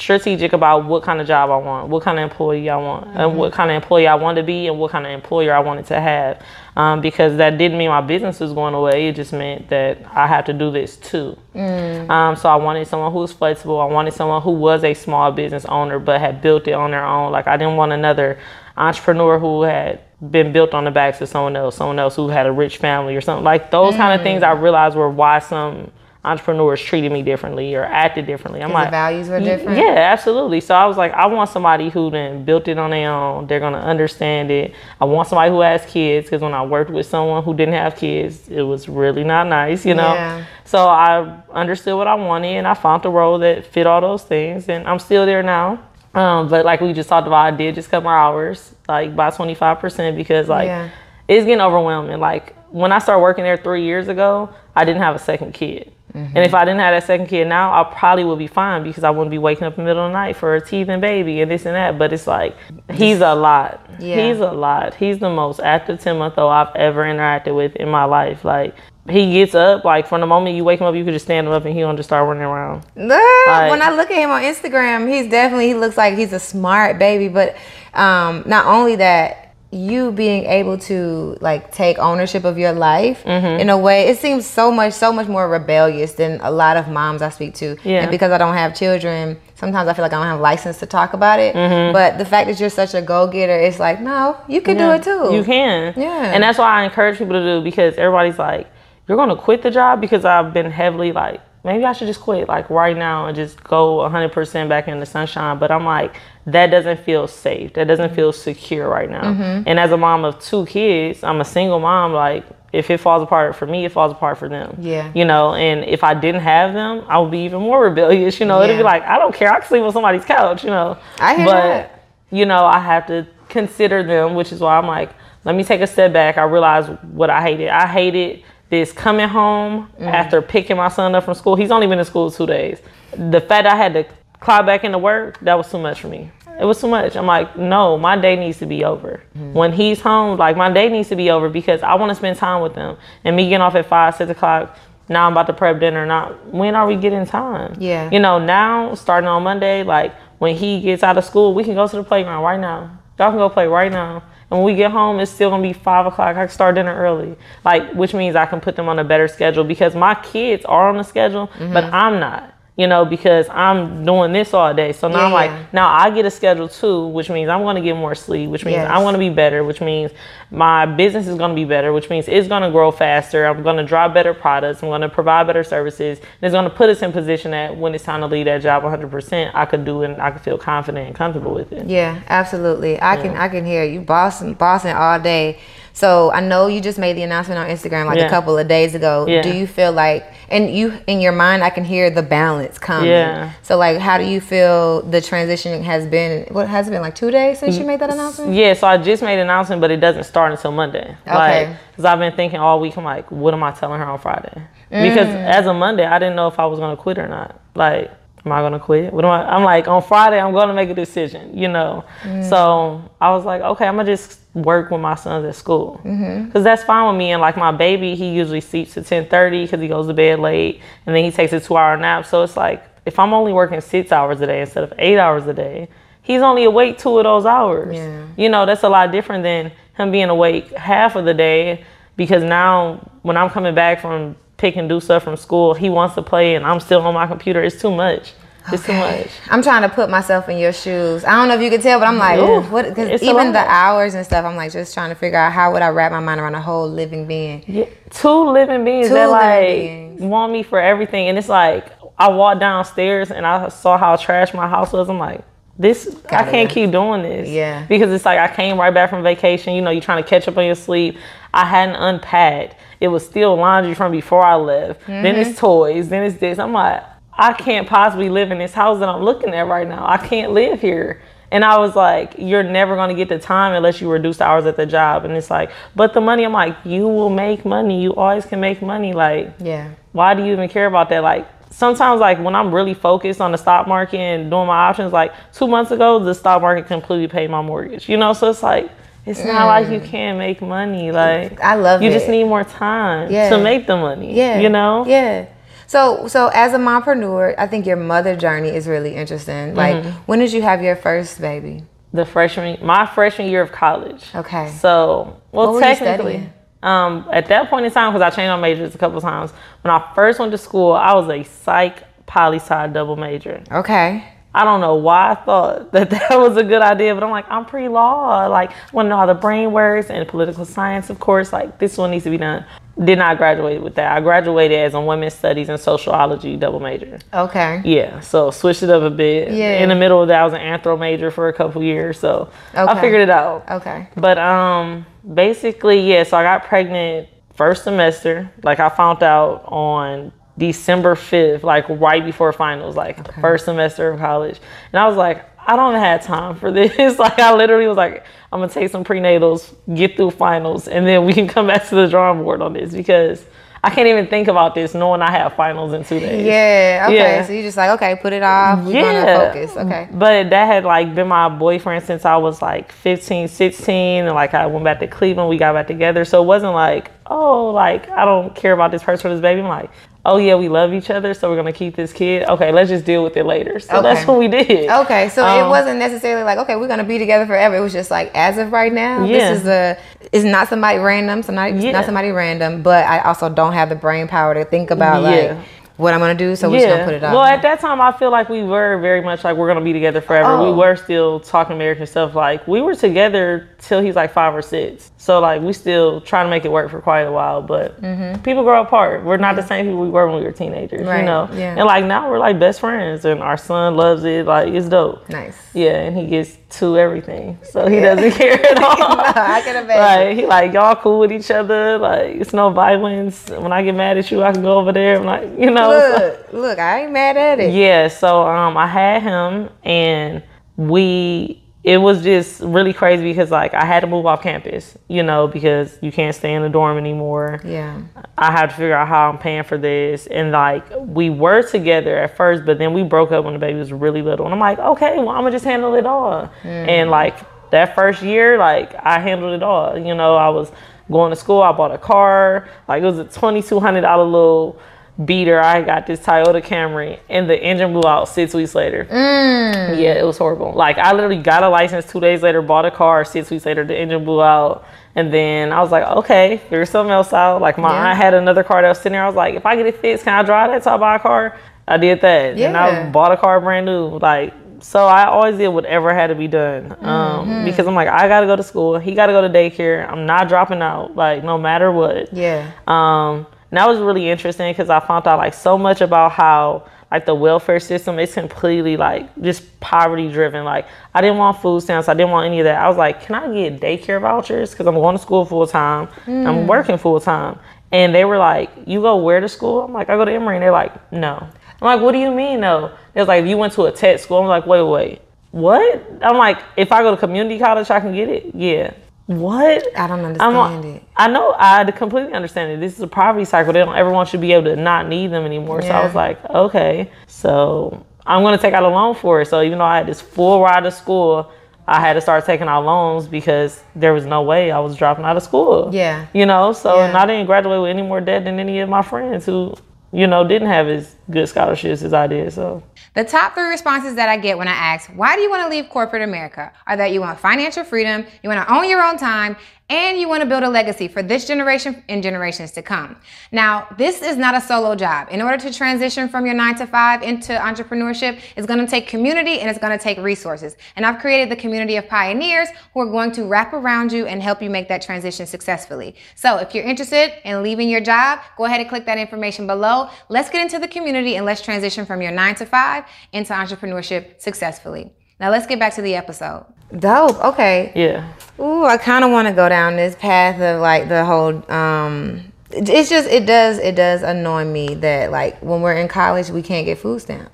[0.00, 3.18] strategic about what kind of job I want, what kind of employee I want, mm-hmm.
[3.18, 5.60] and what kind of employee I want to be, and what kind of employer I
[5.60, 6.42] wanted to have
[6.76, 9.08] um, because that didn't mean my business was going away.
[9.08, 11.36] It just meant that I had to do this too.
[11.54, 12.08] Mm.
[12.08, 13.80] Um, so I wanted someone who was flexible.
[13.80, 17.04] I wanted someone who was a small business owner but had built it on their
[17.04, 17.32] own.
[17.32, 18.38] Like I didn't want another
[18.76, 22.46] entrepreneur who had been built on the backs of someone else, someone else who had
[22.46, 23.44] a rich family or something.
[23.44, 23.98] Like those mm.
[23.98, 25.90] kind of things I realized were why some
[26.22, 28.62] entrepreneurs treated me differently or acted differently.
[28.62, 29.78] I'm like, the values were different.
[29.78, 30.60] Yeah, absolutely.
[30.60, 33.46] So I was like, I want somebody who then built it on their own.
[33.46, 34.74] They're gonna understand it.
[35.00, 37.96] I want somebody who has kids because when I worked with someone who didn't have
[37.96, 40.12] kids, it was really not nice, you know.
[40.12, 40.44] Yeah.
[40.64, 44.22] So I understood what I wanted and I found a role that fit all those
[44.22, 45.82] things, and I'm still there now.
[46.12, 49.30] Um, but like we just talked about, I did just cut my hours like by
[49.30, 50.90] 25% because like Yeah.
[51.28, 52.18] it's getting overwhelming.
[52.20, 55.92] Like when I started working there three years ago, I didn't have a second kid.
[56.14, 59.04] And if I didn't have that second kid now, I probably would be fine because
[59.04, 61.40] I wouldn't be waking up in the middle of the night for a teething baby
[61.40, 61.98] and this and that.
[61.98, 62.56] But it's like
[62.92, 63.88] he's a lot.
[63.98, 64.28] Yeah.
[64.28, 64.94] He's a lot.
[64.94, 68.44] He's the most active 10 month old I've ever interacted with in my life.
[68.44, 68.74] Like
[69.08, 71.46] he gets up, like from the moment you wake him up, you could just stand
[71.46, 72.84] him up and he'll just start running around.
[72.98, 76.40] Ah, when I look at him on Instagram, he's definitely he looks like he's a
[76.40, 77.28] smart baby.
[77.28, 77.56] But
[77.94, 79.39] um, not only that,
[79.72, 83.60] you being able to like take ownership of your life Mm-hmm.
[83.60, 86.88] in a way, it seems so much so much more rebellious than a lot of
[86.88, 87.76] moms I speak to.
[87.84, 88.00] Yeah.
[88.02, 90.86] And because I don't have children, sometimes I feel like I don't have license to
[90.86, 91.54] talk about it.
[91.54, 91.92] Mm-hmm.
[91.92, 94.90] But the fact that you're such a go getter, it's like no, you can do
[94.90, 95.32] it too.
[95.32, 95.94] You can.
[95.96, 96.32] Yeah.
[96.34, 98.66] And that's why I encourage people to do because everybody's like,
[99.06, 102.48] you're gonna quit the job because I've been heavily like, maybe I should just quit
[102.48, 105.60] like right now and just go 100% back in the SonShine.
[105.60, 106.16] But I'm like,
[106.52, 107.74] that doesn't feel safe.
[107.74, 109.22] That doesn't feel secure right now.
[109.22, 109.64] Mm-hmm.
[109.66, 112.12] And as a mom of two kids, I'm a single mom.
[112.12, 114.76] Like, if it falls apart for me, it falls apart for them.
[114.80, 115.10] Yeah.
[115.14, 118.38] You know, and if I didn't have them, I would be even more rebellious.
[118.40, 119.52] You know, it'd be like, I don't care.
[119.52, 120.62] I can sleep on somebody's couch.
[120.64, 120.96] You know.
[121.18, 122.04] I hear but, that.
[122.30, 125.10] you know, I have to consider them, which is why I'm like,
[125.44, 126.38] let me take a step back.
[126.38, 127.68] I realize what I hated.
[127.68, 130.06] I hated this coming home Mm.
[130.06, 131.56] after picking my son up from school.
[131.56, 132.80] He's only been in school two days.
[133.16, 134.04] The fact I had to
[134.38, 136.30] clock back into work, that was too much for me.
[136.60, 137.16] It was too much.
[137.16, 139.22] I'm like, no, my day needs to be over.
[139.36, 139.54] Mm-hmm.
[139.54, 142.36] When he's home, like my day needs to be over because I want to spend
[142.36, 142.98] time with them.
[143.24, 144.76] And me getting off at five, six o'clock,
[145.08, 146.04] now I'm about to prep dinner.
[146.04, 147.76] Not when are we getting time?
[147.78, 148.10] Yeah.
[148.10, 151.74] You know, now starting on Monday, like when he gets out of school, we can
[151.74, 152.98] go to the playground right now.
[153.18, 154.22] Y'all can go play right now.
[154.50, 156.36] And when we get home, it's still gonna be five o'clock.
[156.36, 159.28] I can start dinner early, like which means I can put them on a better
[159.28, 162.49] schedule because my kids are on the schedule, but I'm not.
[162.76, 164.92] You know, because I'm doing this all day.
[164.92, 167.94] So now I'm like, now I get a schedule too, which means I'm gonna get
[167.94, 168.90] more sleep, which means Yes.
[168.90, 170.12] I'm gonna be better, which means
[170.50, 173.44] my business is gonna be better, which means it's gonna grow faster.
[173.46, 174.82] I'm gonna draw better products.
[174.82, 176.18] I'm gonna provide better services.
[176.20, 178.82] And it's gonna put us in position that when it's time to leave that job
[178.82, 181.86] 100%, I could do it and I could feel confident and comfortable with it.
[181.86, 183.00] Yeah, absolutely.
[183.02, 185.58] I can I can hear you bossing bossing all day.
[185.92, 188.94] So I know you just made the announcement on Instagram like a couple of days
[188.94, 189.26] ago.
[189.28, 189.42] Yeah.
[189.42, 193.10] Do you feel like and you in your mind I can hear the balance coming.
[193.10, 193.52] Yeah.
[193.62, 197.14] So like how do you feel the transition has been what has it been like
[197.14, 198.52] 2 days since you made that announcement?
[198.54, 201.16] Yeah, so I just made an announcement, but it doesn't start until Monday.
[201.26, 201.76] Like, Okay.
[201.90, 204.62] because I've been thinking all week, I'm like, what am I telling her on Friday?
[204.90, 205.46] Because Mm.
[205.46, 207.56] as of Monday, I didn't know if I was gonna quit or not.
[207.74, 208.10] Like,
[208.44, 209.12] am I gonna quit?
[209.12, 209.54] What am I?
[209.54, 212.04] I'm like, on Friday, I'm gonna make a decision, you know.
[212.22, 212.48] Mm.
[212.48, 216.12] So I was like, okay, I'm gonna just work with my sons at school, because
[216.18, 216.62] Mm-hmm.
[216.62, 217.32] that's fine with me.
[217.32, 220.80] And like my baby, he usually sleeps to 10:30 because he goes to bed late,
[221.06, 222.26] and then he takes a two-hour nap.
[222.26, 225.46] So it's like, if I'm only working six hours a day instead of eight hours
[225.46, 225.88] a day,
[226.22, 227.94] he's only awake two of those hours.
[227.96, 228.24] Yeah.
[228.36, 231.84] You know, that's a lot different than him being awake half of the day
[232.16, 236.14] because now when I'm coming back from pick and do stuff from school, he wants
[236.16, 237.62] to play and I'm still on my computer.
[237.62, 238.32] It's too much.
[238.72, 239.28] It's too much.
[239.50, 241.24] I'm trying to put myself in your shoes.
[241.24, 242.58] I don't know if you can tell, but I'm like, Yeah.
[242.58, 242.84] ooh, what?
[242.88, 245.82] Because even the hours and stuff, I'm like just trying to figure out how would
[245.82, 247.64] I wrap my mind around a whole living being.
[247.66, 250.20] Yeah, two living beings Two that like beings.
[250.20, 251.86] want me for everything, and it's like
[252.18, 255.08] I walked downstairs and I saw how trash my house was.
[255.08, 255.40] I'm like,
[255.78, 256.74] this I Gotta can't go.
[256.74, 257.48] keep doing this.
[257.48, 257.86] Yeah.
[257.88, 259.74] because it's like I came right back from vacation.
[259.74, 261.16] You know, you're trying to catch up on your sleep.
[261.52, 262.76] I hadn't unpacked.
[263.00, 265.06] It was still laundry from before I left.
[265.06, 265.50] Then Mm-hmm.
[265.50, 266.08] it's toys.
[266.08, 266.58] Then it's this.
[266.58, 270.04] I'm like, I can't possibly live in this house that I'm looking at right now.
[270.06, 271.22] I can't live here.
[271.52, 274.44] And I was like, you're never going to get the time unless you reduce the
[274.44, 275.24] hours at the job.
[275.24, 278.02] And it's like, but the money, I'm like, you will make money.
[278.02, 279.12] You always can make money.
[279.12, 279.88] Like, Yeah.
[280.12, 281.24] why do you even care about that?
[281.24, 285.12] Like, sometimes, like, when I'm really focused on the stock market and doing my options,
[285.12, 288.32] like, two months ago, the stock market completely paid my mortgage, you know?
[288.32, 288.88] So it's like,
[289.26, 291.12] it's not like you can't make money.
[291.12, 292.12] Like, I love you it.
[292.12, 293.50] just need more time Yeah.
[293.50, 294.34] to make the money.
[294.34, 294.60] Yeah.
[294.60, 295.04] You know?
[295.06, 295.46] Yeah.
[295.86, 299.74] So so as a mompreneur, I think your mother journey is really interesting.
[299.74, 300.10] Like Mm-hmm.
[300.26, 301.84] when did you have your first baby?
[302.12, 304.24] The freshman, my freshman year of college.
[304.34, 304.68] Okay.
[304.70, 306.48] So, well, What technically,
[306.82, 309.52] um, at that point in time, because I changed my majors a couple times,
[309.82, 313.62] when I first went to school, I was a psych poli sci double major.
[313.70, 314.24] Okay.
[314.54, 317.46] I don't know why I thought that that was a good idea, but I'm like,
[317.48, 318.46] I'm pre law.
[318.46, 321.52] Like, I want to know how the brain works and political science, of course.
[321.52, 322.64] Like, this one needs to be done.
[323.02, 324.12] Did not graduate with that.
[324.12, 327.18] I graduated as a women's studies and sociology double major.
[327.32, 327.80] Okay.
[327.84, 329.52] Yeah, so switched it up a bit.
[329.52, 329.82] Yeah.
[329.82, 332.50] In the middle of that, I was an anthro major for a couple years, so
[332.74, 333.70] I figured it out.
[333.70, 334.08] Okay.
[334.16, 336.24] But um, basically, yeah.
[336.24, 338.50] So I got pregnant first semester.
[338.62, 344.10] Like I found out on December fifth, like right before finals, like the first semester
[344.12, 344.60] of college.
[344.92, 347.18] And I was like, I don't have time for this.
[347.18, 351.24] like I literally was like, I'm gonna take some prenatals, get through finals, and then
[351.24, 353.44] we can come back to the drawing board on this because
[353.82, 356.44] I can't even think about this knowing I have finals in two days.
[356.44, 357.06] Yeah.
[357.06, 357.16] Okay.
[357.16, 357.46] Yeah.
[357.46, 358.84] So you just like okay, put it off.
[358.84, 359.52] We're Yeah.
[359.52, 359.74] focus.
[359.74, 360.08] Okay.
[360.12, 364.26] But that had like been my boyfriend since I was like 15, 16.
[364.26, 366.26] And like I went back to Cleveland, we got back together.
[366.26, 369.62] So it wasn't like, oh, like I don't care about this person or this baby.
[369.62, 369.90] I'm like,
[370.24, 371.34] oh yeah, we love each other.
[371.34, 372.44] So we're to keep this kid.
[372.48, 373.80] Okay, let's just deal with it later.
[373.80, 374.90] So that's what we did.
[374.90, 377.76] Okay, so it Um, wasn't necessarily like, okay, we're gonna be together forever.
[377.76, 379.50] It was just like, as of right now, Yeah.
[379.50, 379.96] this is a,
[380.32, 381.92] it's not somebody random, somebody, it's Yeah.
[381.92, 385.28] not somebody random, but I also don't have the brain power to think about Yeah.
[385.28, 385.56] like
[386.00, 387.34] what I'm gonna do, so we're just gonna put it off.
[387.34, 389.92] Well, at that time, I feel like we were very much like we're gonna be
[389.92, 390.48] together forever.
[390.48, 390.70] Oh.
[390.72, 392.34] We were still talking marriage and stuff.
[392.34, 395.10] Like we were together till he's like five or six.
[395.18, 397.60] So like we still trying to make it work for quite a while.
[397.62, 398.00] But
[398.42, 399.24] people grow apart.
[399.24, 401.00] We're not the same people we were when we were teenagers.
[401.00, 401.08] Mm-hmm.
[401.08, 401.48] Right, You know.
[401.52, 401.74] yeah.
[401.76, 404.46] And like now we're like best friends, and our son loves it.
[404.46, 405.28] Like it's dope.
[405.28, 405.56] nice.
[405.74, 409.20] Yeah, and he gets to everything, so he doesn't care at all.
[409.20, 410.28] I can imagine.
[410.28, 411.98] Like he like y'all cool with each other.
[411.98, 413.48] Like it's no violence.
[413.50, 415.18] When I get mad at you, I can go over there.
[415.18, 415.90] I'm like, you know.
[415.90, 417.72] so- Look, look, I ain't mad at it.
[417.74, 420.42] yeah, so um I had him and
[420.76, 425.22] we it was just really crazy because like I had to move off campus, you
[425.22, 427.60] know, because you can't stay in the dorm anymore.
[427.64, 428.02] Yeah.
[428.36, 432.18] I had to figure out how I'm paying for this and like we were together
[432.18, 434.44] at first, but then we broke up when the baby was really little.
[434.44, 436.52] And I'm like, okay, well I'm gonna just handle it all.
[436.62, 436.88] Mm.
[436.88, 437.38] And like
[437.70, 439.96] that first year, like I handled it all.
[439.96, 440.70] You know, I was
[441.10, 444.24] going to school, I bought a car, like it was a twenty two hundred dollar
[444.24, 444.78] little
[445.24, 445.60] beater.
[445.60, 449.06] I got this Toyota Camry and the engine blew out six weeks later.
[449.10, 450.72] Yeah, it was horrible.
[450.72, 453.24] Like I literally got a license two days later, bought a car.
[453.24, 457.12] Six weeks later, the engine blew out, and then I was like, okay, figure something
[457.12, 457.60] else out.
[457.60, 458.08] Like my Yeah.
[458.10, 459.24] aunt had another car that was sitting there.
[459.24, 460.84] I was like, if I get it fixed, can I drive that?
[460.84, 461.56] So I buy a car.
[461.88, 464.18] I did that, and I bought a car brand new.
[464.18, 467.64] Like so, I always did whatever had to be done um, Mm-hmm.
[467.66, 468.98] because I'm like, I gotta go to school.
[468.98, 470.08] He gotta go to daycare.
[470.08, 471.16] I'm not dropping out.
[471.16, 472.32] Like no matter what.
[472.32, 472.70] Yeah.
[472.86, 476.88] Um, and that was really interesting because I found out like so much about how
[477.10, 480.64] like the welfare system is completely like just poverty driven.
[480.64, 482.80] Like I didn't want food stamps, I didn't want any of that.
[482.80, 484.70] I was like, can I get daycare vouchers?
[484.70, 486.66] Because I'm going to school full time, I'm mm.
[486.66, 487.58] working full time.
[487.92, 489.82] And they were like, you go where to school?
[489.82, 490.56] I'm like, I go to Emory.
[490.56, 491.36] And they're like, no.
[491.82, 492.86] I'm like, what do you mean no?
[493.14, 494.38] It was like, you went to a tech school.
[494.38, 496.06] I'm like, wait, wait, what?
[496.22, 498.54] I'm like, if I go to community college, I can get it.
[498.54, 498.92] Yeah.
[499.30, 499.86] What?
[499.96, 500.24] I don't I'm
[500.56, 501.02] understand a- it.
[501.16, 502.80] I know I completely understand it.
[502.80, 503.72] This is a poverty cycle.
[503.72, 505.82] They don't ever want you to be able to not need them anymore.
[505.82, 509.46] So I was like, okay, so I'm gonna take out a loan for it.
[509.46, 511.52] So even though I had this full ride to school,
[511.86, 515.24] I had to start taking out loans because there was no way I was dropping
[515.24, 515.90] out of school.
[515.92, 516.26] Yeah.
[516.32, 517.06] You know, so Yeah.
[517.06, 519.74] and I didn't graduate with any more debt than any of my friends who,
[520.12, 522.52] you know, didn't have as good scholarships as I did.
[522.52, 522.82] So
[523.14, 525.68] The top three responses that I get when I ask, why do you want to
[525.68, 526.72] leave corporate America?
[526.86, 529.56] Are that you want financial freedom, you want to own your own time,
[529.90, 533.16] and you want to build a legacy for this generation and generations to come.
[533.50, 535.28] Now, this is not a solo job.
[535.32, 539.08] In order to transition from your nine to five into entrepreneurship, it's going to take
[539.08, 540.76] community and it's going to take resources.
[540.94, 544.40] And I've created the community of pioneers who are going to wrap around you and
[544.40, 546.14] help you make that transition successfully.
[546.36, 550.08] So if you're interested in leaving your job, go ahead and click that information below.
[550.28, 554.40] Let's get into the community and let's transition from your nine to five into entrepreneurship
[554.40, 555.12] successfully.
[555.40, 556.66] Now let's get back to the episode.
[556.98, 557.42] Dope.
[557.44, 557.92] Okay.
[557.94, 558.32] yeah.
[558.58, 561.62] Ooh, I kind of want to go down this path of like the whole.
[561.72, 566.50] um It's just it does it does annoy me that like when we're in college
[566.50, 567.50] we can't get food stamp.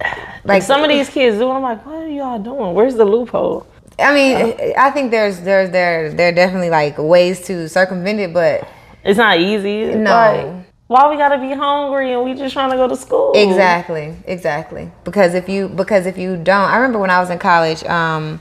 [0.44, 1.50] Like Some of these kids do.
[1.50, 2.72] I'm like, what are y'all doing?
[2.74, 3.66] Where's the loophole?
[3.98, 8.32] I mean, I think there's there's there there are definitely like ways to circumvent it,
[8.32, 8.66] but
[9.04, 9.82] It's not easy.
[9.82, 10.10] It's No.
[10.10, 13.32] like, why we gotta be hungry and we just trying to go to school?
[13.34, 14.90] Exactly, exactly.
[15.04, 18.40] Because if you because if you don't, I remember when I was in college, um,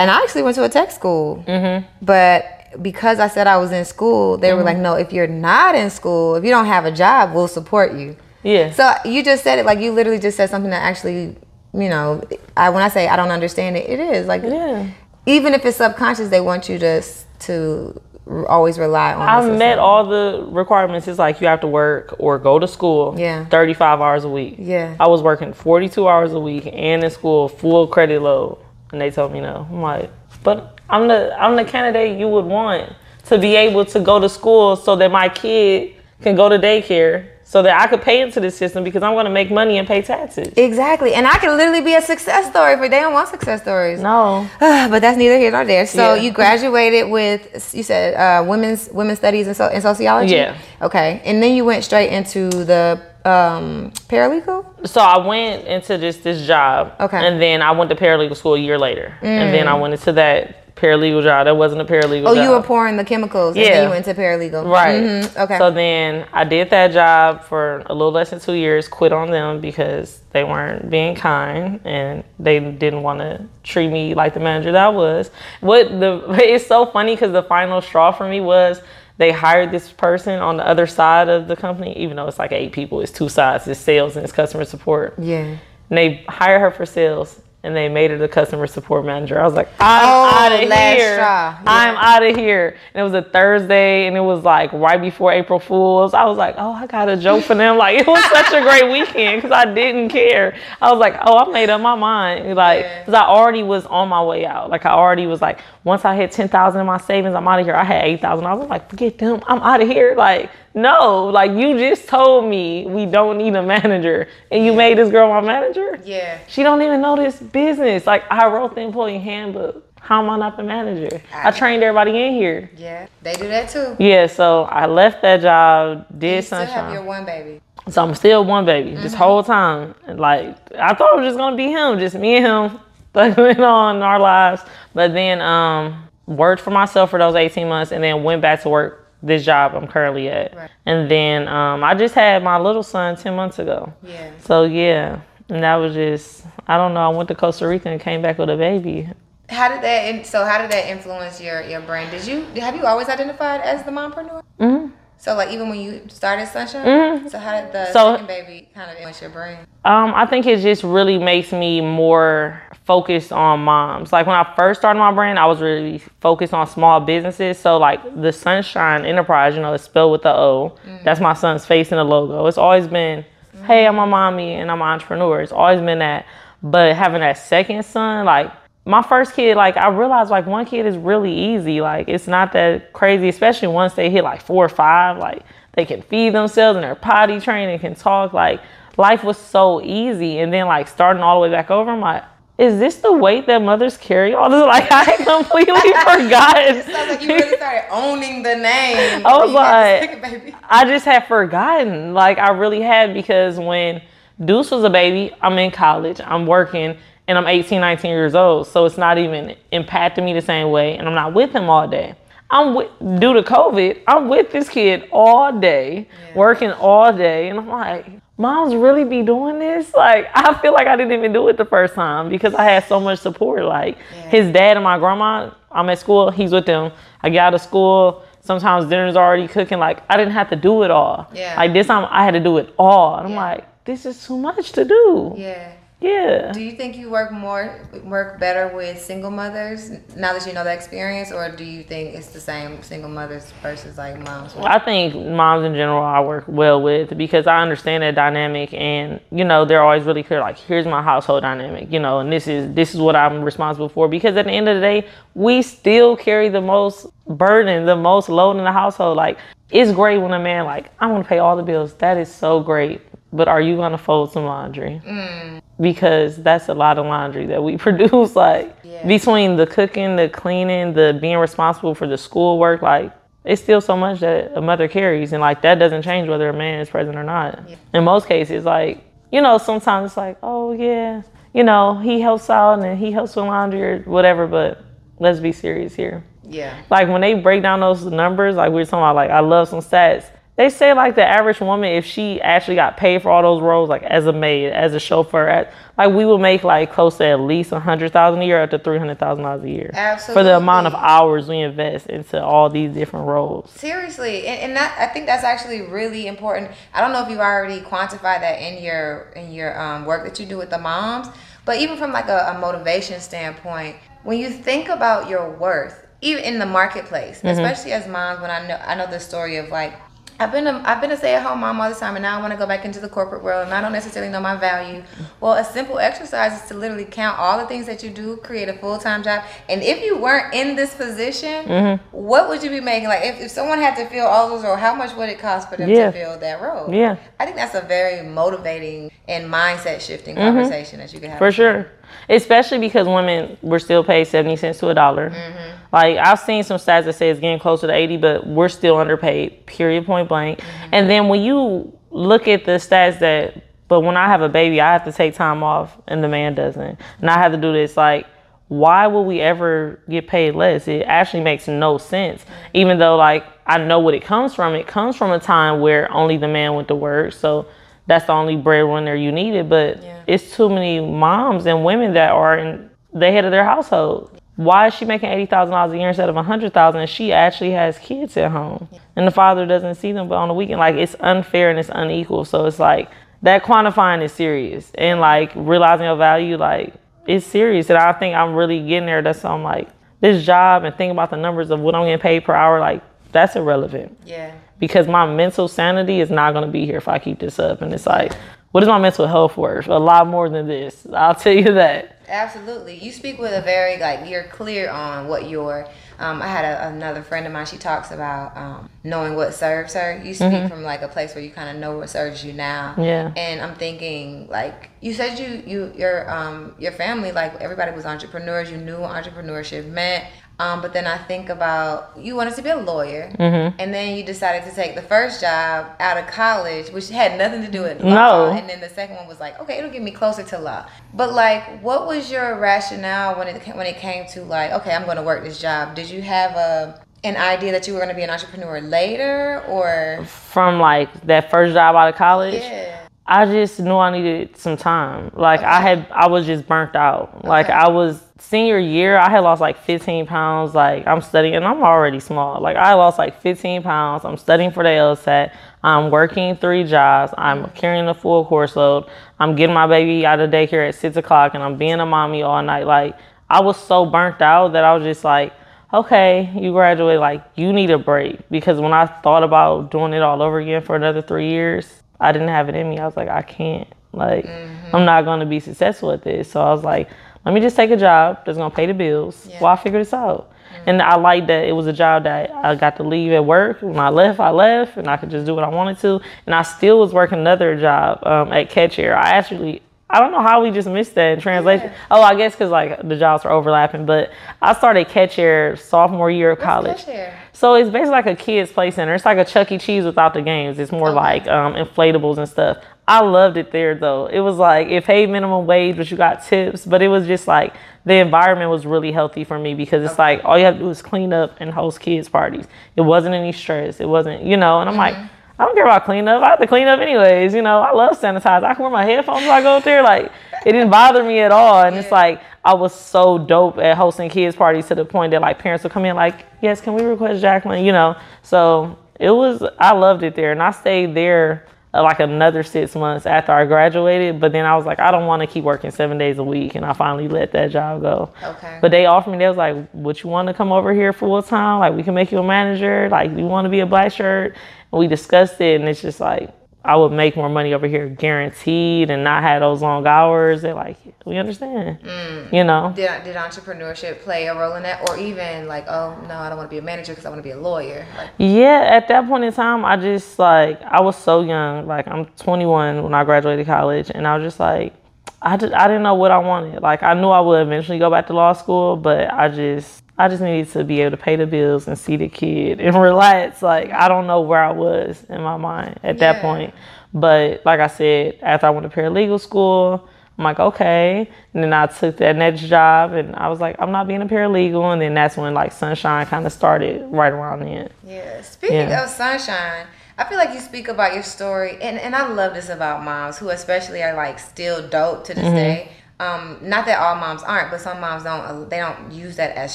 [0.00, 1.86] and I actually went to a tech school, mm-hmm.
[2.04, 5.74] but because I said I was in school, they were like, no, if you're not
[5.74, 8.16] in school, if you don't have a job, we'll support you.
[8.42, 8.72] Yeah.
[8.72, 11.36] So you just said it like you literally just said something that actually,
[11.72, 12.22] you know,
[12.56, 14.90] I when I say I don't understand it, it is like yeah.
[15.26, 17.02] even if it's subconscious, they want you to
[17.40, 19.22] to always rely on.
[19.22, 19.58] I system.
[19.58, 21.08] met all the requirements.
[21.08, 23.18] It's like you have to work or go to school.
[23.18, 23.44] Yeah.
[23.46, 24.56] 35 hours a week.
[24.58, 24.96] Yeah.
[24.98, 28.58] I was working 42 hours a week and in school full credit load,
[28.92, 29.66] and they told me no.
[29.70, 30.10] I'm like,
[30.42, 32.92] but I'm the I'm the candidate you would want
[33.26, 37.28] to be able to go to school so that my kid can go to daycare
[37.46, 39.86] so that I could pay into the system because I'm going to make money and
[39.86, 40.48] pay taxes.
[40.56, 44.00] Exactly, and I can literally be a success story for they don't want success stories.
[44.00, 44.48] No.
[44.60, 45.86] but that's neither here nor there.
[45.86, 46.22] So Yeah.
[46.22, 50.34] you graduated with you said uh, women's women's studies and, so, and sociology.
[50.34, 50.56] Yeah.
[50.80, 54.86] Okay, and then you went straight into the um, paralegal?
[54.86, 56.94] So I went into just this job.
[57.00, 57.26] Okay.
[57.26, 59.14] And then I went to paralegal school a year later.
[59.22, 61.46] And then I went into that paralegal job.
[61.46, 62.44] That wasn't a paralegal Oh, job.
[62.44, 63.70] you were pouring the chemicals, and Yeah.
[63.74, 64.66] then you went to paralegal.
[64.70, 65.02] Right.
[65.02, 65.56] Mhm, Okay.
[65.58, 69.30] So then I did that job for a little less than two years, quit on
[69.30, 74.40] them because they weren't being kind and they didn't want to treat me like the
[74.40, 75.30] manager that I was.
[75.60, 78.82] What the it's so funny because the final straw for me was
[79.16, 82.52] they hired this person on the other side of the company, even though it's like
[82.52, 85.14] eight people, it's two sides, it's sales and it's customer support.
[85.18, 85.56] yeah.
[85.90, 89.40] And they hired her for sales and they made her the customer support manager.
[89.40, 91.14] I was like, I'm Oh, out of here.
[91.14, 91.58] straw.
[91.66, 92.76] I'm out of here.
[92.92, 96.12] And it was a Thursday and it was like right before April Fools.
[96.14, 97.78] I was like, oh, I got a joke for them.
[97.78, 100.56] Like, it was such a great weekend because I didn't care.
[100.80, 102.54] I was like, oh, I made up my mind.
[102.54, 103.00] Like, Yeah.
[103.00, 104.68] because I already was on my way out.
[104.70, 107.66] Like, I already was like, once I hit 10,000 in my savings, I'm out of
[107.66, 107.74] here.
[107.74, 108.44] I had 8,000.
[108.46, 109.42] I was like, forget them.
[109.46, 110.14] I'm out of here.
[110.16, 114.98] Like, no, like you just told me we don't need a manager and you made
[114.98, 116.00] this girl my manager.
[116.04, 116.38] Yeah.
[116.48, 118.06] She don't even know this business.
[118.06, 119.82] Like I wrote the employee handbook.
[120.00, 121.22] How am I not the manager?
[121.32, 122.70] I trained everybody in here.
[122.76, 123.06] Yeah.
[123.22, 123.96] They do that too.
[123.98, 127.60] Yeah, so I left that job, did You still have your one baby.
[127.88, 129.94] So I'm still one baby this whole time.
[130.08, 132.80] Like I thought it was just gonna be him, just me and him,
[133.14, 134.62] went on in our lives.
[134.92, 138.68] But then um worked for myself for those 18 months and then went back to
[138.68, 140.54] work this job I'm currently at.
[140.54, 140.70] Right.
[140.86, 143.92] And then um I just had my little son 10 months ago.
[144.02, 144.30] Yeah.
[144.40, 145.20] So yeah.
[145.48, 148.38] And that was just I don't know, I went to Costa Rica and came back
[148.38, 149.08] with a baby.
[149.48, 150.26] How did that?
[150.26, 152.10] So how did that influence your your brand?
[152.10, 154.42] Did you have you always identified as the mompreneur?
[154.60, 154.92] Mhm.
[155.18, 156.84] So like even when you started SonShine.
[156.84, 157.30] Mhm.
[157.30, 159.66] So how did the So- second baby kind of influence your brand?
[159.84, 164.12] Um, I think it just really makes me more focused on moms.
[164.12, 167.58] Like when I first started my brand, I was really focused on small businesses.
[167.58, 170.76] So like the SonShine Enterprise, you know, it's spelled with the O.
[170.86, 171.04] Mm-hmm.
[171.04, 172.46] That's my son's face in the logo.
[172.46, 173.64] It's always been, mm-hmm.
[173.64, 175.40] hey, I'm a mommy and I'm an entrepreneur.
[175.40, 176.26] It's always been that.
[176.62, 178.52] But having that second son, like
[178.84, 181.80] my first kid, like I realized like one kid is really easy.
[181.80, 185.16] Like it's not that crazy, especially once they hit like four or five.
[185.16, 185.42] Like
[185.72, 188.34] they can feed themselves and they're potty trained and can talk.
[188.34, 188.60] Like
[188.98, 190.38] life was so easy.
[190.38, 192.24] And then like starting all the way back over, I'm like,
[192.56, 194.32] is this the weight that mothers carry?
[194.34, 196.56] All this like I completely forgot.
[196.64, 199.26] It sounds like you really started owning the name.
[199.26, 200.54] I was you had the like-.
[200.68, 202.14] I just had forgotten.
[202.14, 204.02] Like I really had because when
[204.44, 208.68] Deuce was a baby, I'm in college, I'm working, and I'm 18, 19 years old.
[208.68, 211.88] So it's not even impacting me the same way, and I'm not with him all
[211.88, 212.14] day.
[212.50, 217.58] I'm with due to COVID, I'm with this kid all day, working all day, and
[217.58, 219.92] I'm like, moms really be doing this?
[219.94, 222.84] Like I feel like I didn't even do it the first time because I had
[222.84, 223.64] so much support.
[223.64, 226.92] Like his dad and my grandma, I'm at school, he's with them.
[227.22, 229.78] I get out of school, sometimes dinner's already cooking.
[229.78, 231.30] Like I didn't have to do it all.
[231.34, 231.56] Yeah.
[231.56, 233.16] Like this time I had to do it all.
[233.16, 235.34] And I'm like, this is too much to do.
[235.36, 235.72] Yeah.
[236.04, 236.52] Yeah.
[236.52, 240.62] Do you think you work more, work better with single mothers now that you know
[240.62, 244.54] the experience, or do you think it's the same single mothers versus like moms?
[244.56, 249.18] I think moms in general I work well with because I understand that dynamic and
[249.30, 252.46] you know they're always really clear like here's my household dynamic you know and this
[252.48, 255.62] is this is what I'm responsible for because at the end of the day we
[255.62, 259.38] still carry the most burden the most load in the household like
[259.70, 262.32] it's great when a man like I want to pay all the bills that is
[262.32, 263.00] so great
[263.34, 265.60] but are you gonna fold some laundry mm.
[265.80, 269.06] because that's a lot of laundry that we produce like Yeah.
[269.06, 273.12] between the cooking the cleaning the being responsible for the schoolwork like
[273.44, 276.52] it's still so much that a mother carries and like that doesn't change whether a
[276.54, 280.72] man is present or not in most cases like you know sometimes it's like oh
[280.72, 281.20] yeah
[281.52, 284.82] you know he helps out and he helps with laundry or whatever but
[285.18, 286.74] let's be serious here Yeah.
[286.90, 289.68] like when they break down those numbers, like we are talking about, like I love
[289.68, 290.24] some stats.
[290.56, 293.88] They say like the average woman, if she actually got paid for all those roles,
[293.88, 297.26] like as a maid, as a chauffeur, at, like we would make like close to
[297.26, 299.90] at least a hundred thousand a year, up to three hundred thousand dollars a year,
[299.92, 300.40] Absolutely.
[300.40, 303.68] for the amount of hours we invest into all these different roles.
[303.72, 306.70] Seriously, and, and that I think that's actually really important.
[306.92, 310.38] I don't know if you've already quantified that in your in your um, work that
[310.38, 311.26] you do with the moms,
[311.64, 316.44] but even from like a, a motivation standpoint, when you think about your worth, even
[316.44, 319.94] in the marketplace, especially as moms, when I know I know the story of like.
[320.40, 322.38] I've been a I've been a stay at home mom all this time, and now
[322.38, 324.56] I want to go back into the corporate world, and I don't necessarily know my
[324.56, 325.02] value.
[325.40, 328.68] Well, a simple exercise is to literally count all the things that you do, create
[328.68, 332.16] a full time job, and if you weren't in this position, mm-hmm.
[332.16, 333.08] what would you be making?
[333.08, 335.70] Like, if, if someone had to fill all those roles, how much would it cost
[335.70, 336.06] for them Yeah.
[336.06, 336.92] to fill that role?
[336.92, 337.16] Yeah.
[337.38, 340.56] I think that's a very motivating and mindset shifting mm-hmm.
[340.56, 341.38] conversation that you can have.
[341.38, 341.86] For sure.
[342.28, 345.30] Especially because women were still paid 70 cents to a dollar.
[345.30, 345.73] Mm-hmm.
[345.94, 348.96] Like, I've seen some stats that say it's getting closer to 80, but we're still
[348.96, 350.58] underpaid, period, point blank.
[350.58, 350.88] Mm-hmm.
[350.92, 354.80] And then when you look at the stats that but when I have a baby,
[354.80, 356.98] I have to take time off and the man doesn't.
[357.20, 358.26] And I have to do this like
[358.68, 360.88] why would we ever get paid less?
[360.88, 362.42] It actually makes no sense.
[362.42, 362.52] Mm-hmm.
[362.74, 364.74] Even though like I know what it comes from.
[364.74, 367.32] It comes from a time where only the man went to work.
[367.32, 367.66] So
[368.06, 369.68] that's the only breadwinner you needed.
[369.68, 370.22] But Yeah.
[370.26, 374.30] it's too many moms and women that are in the head of their household.
[374.56, 377.00] Why is she making eighty thousand dollars a year instead of a hundred thousand?
[377.00, 380.48] And she actually has kids at home, and the father doesn't see them but on
[380.48, 380.78] the weekend.
[380.78, 382.44] Like it's unfair and it's unequal.
[382.44, 383.10] So it's like
[383.42, 386.94] that quantifying is serious, and like realizing your value, like
[387.26, 387.90] it's serious.
[387.90, 389.22] And I think I'm really getting there.
[389.22, 389.88] That's why I'm like
[390.20, 392.78] this job and thinking about the numbers of what I'm getting paid per hour.
[392.78, 393.02] Like
[393.32, 394.54] that's irrelevant Yeah.
[394.78, 397.82] because my mental sanity is not going to be here if I keep this up.
[397.82, 398.32] And it's like,
[398.70, 399.88] what is my mental health worth?
[399.88, 401.04] A lot more than this.
[401.12, 402.13] I'll tell you that.
[402.34, 402.98] Absolutely.
[402.98, 405.86] You speak with a very like you're clear on what your
[406.18, 407.66] um, I had a, another friend of mine.
[407.66, 410.20] She talks about um, knowing what serves her.
[410.22, 412.94] You speak from like a place where you kind of know what serves you now.
[412.98, 413.32] Yeah.
[413.36, 418.04] And I'm thinking like you said you you your um your family like everybody was
[418.04, 418.68] entrepreneurs.
[418.68, 420.24] You knew what entrepreneurship meant.
[420.60, 423.76] Um, but then I think about you wanted to be a lawyer, Mm-hmm.
[423.80, 427.62] and then you decided to take the first job out of college, which had nothing
[427.62, 428.14] to do with law.
[428.14, 428.52] No.
[428.52, 430.86] And then the second one was like, okay, it'll get me closer to law.
[431.12, 435.04] But like, what was your rationale when it when it came to like, okay, I'm
[435.04, 435.94] going to work this job?
[435.96, 439.64] Did you have a an idea that you were going to be an entrepreneur later,
[439.66, 444.56] or From like that first job out of college, yeah, I just knew I needed
[444.56, 445.30] some time.
[445.34, 447.44] Like I had, I was just burnt out.
[447.44, 447.72] Like Okay.
[447.72, 450.74] I was senior year, I had lost like 15 pounds.
[450.74, 452.60] Like I'm studying, and I'm already small.
[452.60, 454.24] Like I lost like 15 pounds.
[454.24, 455.54] I'm studying for the LSAT.
[455.82, 457.32] I'm working three jobs.
[457.38, 457.74] I'm mm-hmm.
[457.74, 459.08] carrying a full course load.
[459.38, 462.42] I'm getting my baby out of daycare at six o'clock, and I'm being a mommy
[462.42, 462.86] all night.
[462.86, 463.16] Like
[463.48, 465.54] I was so burnt out that I was just like,
[465.92, 467.20] okay, you graduate.
[467.20, 470.82] Like you need a break because when I thought about doing it all over again
[470.82, 472.98] for another three years, I didn't have it in me.
[472.98, 473.88] I was like, I can't.
[474.12, 474.46] Like
[474.92, 476.50] I'm not going to be successful at this.
[476.50, 477.08] So I was like,
[477.44, 479.58] let me just take a job that's gonna pay the bills Yeah.
[479.60, 480.50] while I figure this out.
[480.86, 483.80] And I liked that it was a job that I got to leave at work.
[483.80, 486.20] When I left, I left, and I could just do what I wanted to.
[486.46, 489.16] And I still was working another job um, at Catch Air.
[489.16, 489.82] I actually,
[490.14, 491.88] I don't know how we just missed that in translation.
[491.88, 491.96] Yeah.
[492.10, 494.06] Oh, I guess because like the jobs were overlapping.
[494.06, 494.30] But
[494.62, 497.04] I started Catch Air sophomore year of college.
[497.52, 499.14] So it's basically like a kids play center.
[499.14, 499.78] It's like a Chuck E.
[499.78, 500.78] Cheese without the games.
[500.78, 501.16] It's more Okay.
[501.16, 502.78] like um, inflatables and stuff.
[503.06, 504.26] I loved it there though.
[504.26, 506.86] It was like it paid minimum wage, but you got tips.
[506.86, 507.74] But it was just like
[508.06, 510.90] the environment was really healthy for me because it's like all you have to do
[510.90, 512.66] is clean up and host kids parties.
[512.96, 514.00] It wasn't any stress.
[514.00, 514.80] It wasn't, you know.
[514.80, 515.16] And I'm like,
[515.58, 516.42] I don't care about cleanup.
[516.42, 517.54] I have to clean up anyways.
[517.54, 518.64] You know, I love sanitize.
[518.64, 520.02] I can wear my headphones when I go up there.
[520.02, 520.32] Like
[520.66, 521.84] it didn't bother me at all.
[521.84, 525.40] And it's like I was so dope at hosting kids parties to the point that
[525.40, 527.84] like parents would come in like, yes, can we request Jacqueline?
[527.84, 529.62] You know, so it was.
[529.78, 533.66] I loved it there, and I stayed there Uh, like another six months after I
[533.66, 534.40] graduated.
[534.40, 536.74] But then I was like, I don't want to keep working seven days a week,
[536.74, 538.30] and I finally let that job go.
[538.42, 538.78] Okay.
[538.80, 539.38] But they offered me.
[539.38, 541.78] They was like, "Would you want to come over here full time?
[541.78, 543.08] Like, we can make you a manager.
[543.08, 544.56] Like, you want to be a black shirt?"
[544.92, 546.50] And we discussed it, and it's just like
[546.84, 550.60] I would make more money over here, guaranteed, and not have those long hours.
[550.60, 552.52] They're like, "We understand." Mm.
[552.52, 552.92] You know.
[552.94, 556.58] Did, did entrepreneurship play a role in that, or even like, oh no, I don't
[556.58, 558.06] want to be a manager because I want to be a lawyer?
[558.18, 561.86] Like, Yeah, at that point in time, I just like I was so young.
[561.86, 564.92] Like I'm 21 when I graduated college, and I was just like,
[565.40, 566.82] I just, I didn't know what I wanted.
[566.82, 570.28] Like I knew I would eventually go back to law school, but I just I
[570.28, 573.62] just needed to be able to pay the bills and see the kid and relax.
[573.62, 576.32] Like I don't know where I was in my mind at Yeah.
[576.32, 576.74] that point.
[577.12, 581.28] But like I said, after I went to paralegal school, I'm like, okay.
[581.52, 584.26] And then I took that next job and I was like, I'm not being a
[584.26, 584.92] paralegal.
[584.92, 587.88] And then that's when like SonShine kind of started right around then.
[588.04, 588.40] Yeah.
[588.42, 589.04] Speaking Yeah.
[589.04, 589.86] of SonShine,
[590.18, 593.38] I feel like you speak about your story, and, and I love this about moms
[593.38, 595.54] who especially are like still dope to this Mm-hmm.
[595.56, 595.88] day.
[596.20, 598.70] Um, not that all moms aren't, but some moms don't.
[598.70, 599.74] They don't use that as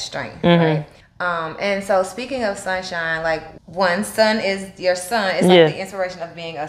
[0.00, 0.62] strength, Mm-hmm.
[0.64, 0.86] right?
[1.20, 5.34] Um, and so speaking of SonShine, like one son is your son.
[5.34, 5.66] It's like Yeah.
[5.68, 6.68] the inspiration of being a,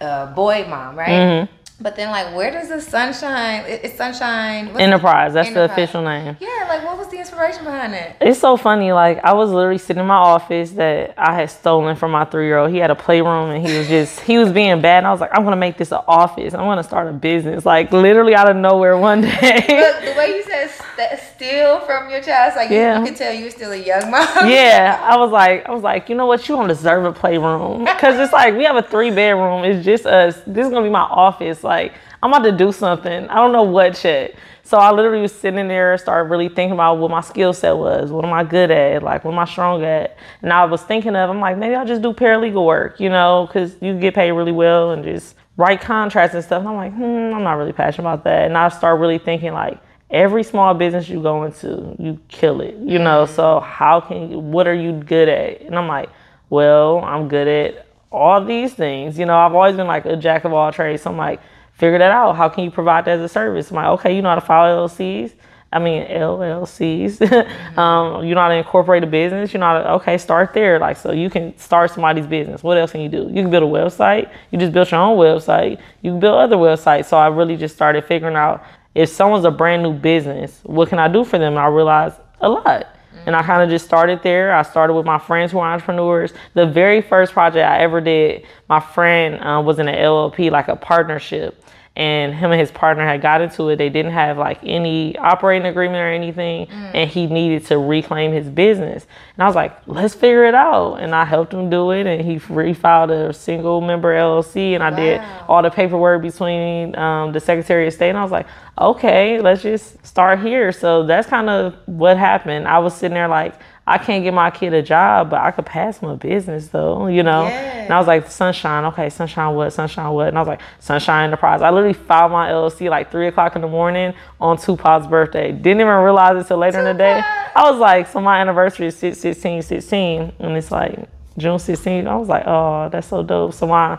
[0.00, 1.08] a, a boy mom, right?
[1.08, 1.52] Mm-hmm.
[1.82, 3.64] But then like, where does the SonShine?
[3.66, 4.78] It's SonShine.
[4.78, 6.36] Enterprise, that's the official name.
[6.38, 8.16] Yeah, like what was the inspiration behind it?
[8.20, 8.92] It's so funny.
[8.92, 12.46] Like I was literally sitting in my office that I had stolen from my three
[12.46, 12.70] year old.
[12.70, 14.98] He had a playroom and he was just he was being bad.
[14.98, 16.52] And I was like, I'm gonna make this an office.
[16.52, 17.64] I'm gonna start a business.
[17.64, 19.64] Like literally out of nowhere one day.
[19.68, 20.70] Look, the way you said
[21.08, 22.98] st- steal from your child, it's like you- Yeah.
[22.98, 24.26] you, can tell you're still a young mom.
[24.48, 26.48] yeah, I was like, I was like, you know what?
[26.48, 29.64] You don't deserve a playroom because it's like we have a three bedroom.
[29.64, 30.40] It's just us.
[30.46, 31.64] This is gonna be my office.
[31.64, 33.28] Like I'm about to do something.
[33.28, 34.34] I don't know what yet.
[34.62, 38.12] So I literally was sitting there, started really thinking about what my skill set was,
[38.12, 40.16] what am I good at, like what am I strong at.
[40.42, 43.46] And I was thinking of, I'm like, maybe I'll just do paralegal work, you know,
[43.48, 46.60] because you get paid really well and just write contracts and stuff.
[46.60, 48.44] And I'm like, hmm, I'm not really passionate about that.
[48.46, 49.80] And I start really thinking like,
[50.10, 53.26] every small business you go into, you kill it, you know.
[53.26, 55.62] So how can you, what are you good at?
[55.62, 56.10] And I'm like,
[56.48, 59.18] well, I'm good at all these things.
[59.18, 61.02] You know, I've always been like a jack of all trades.
[61.02, 61.40] So I'm like,
[61.74, 62.36] figure that out.
[62.36, 63.70] How can you provide that as a service?
[63.70, 65.32] I'm like, okay, you know how to file LLCs.
[65.72, 67.20] I mean LLCs.
[67.78, 69.54] um, you know how to incorporate a business.
[69.54, 70.80] You know how to okay, start there.
[70.80, 72.64] Like so, you can start somebody's business.
[72.64, 73.28] What else can you do?
[73.28, 74.32] You can build a website.
[74.50, 75.78] You just built your own website.
[76.02, 77.06] You can build other websites.
[77.06, 80.98] So I really just started figuring out if someone's a brand new business, what can
[80.98, 81.56] I do for them?
[81.56, 82.96] I realized a lot.
[83.26, 84.54] And I kind of just started there.
[84.54, 86.32] I started with my friends who are entrepreneurs.
[86.54, 90.68] The very first project I ever did, my friend uh, was in an LLP, like
[90.68, 91.62] a partnership
[92.00, 93.76] and him and his partner had got into it.
[93.76, 96.90] They didn't have like any operating agreement or anything, mm.
[96.94, 99.06] and he needed to reclaim his business.
[99.34, 100.94] And I was like, let's figure it out.
[100.94, 104.88] And I helped him do it, and he refiled a single member LLC, and I
[104.88, 104.96] wow.
[104.96, 108.08] did all the paperwork between um, the Secretary of State.
[108.08, 108.46] And I was like,
[108.78, 110.72] okay, let's just start here.
[110.72, 112.66] So that's kind of what happened.
[112.66, 115.66] I was sitting there like, I can't get my kid a job, but I could
[115.66, 117.44] pass him a business though, you know?
[117.44, 117.84] Yeah.
[117.84, 119.68] And I was like, SonShine, okay, SonShine what?
[119.68, 120.28] SonShine what?
[120.28, 121.60] And I was like, SonShine Enterprise.
[121.60, 125.50] I literally filed my LLC like three o'clock in the morning on Tupac's birthday.
[125.50, 126.90] Didn't even realize it till later Tupac.
[126.90, 127.20] in the day.
[127.56, 132.06] I was like, so my anniversary is 16, 16, and it's like June 16.
[132.06, 133.54] I was like, oh, that's so dope.
[133.54, 133.98] So my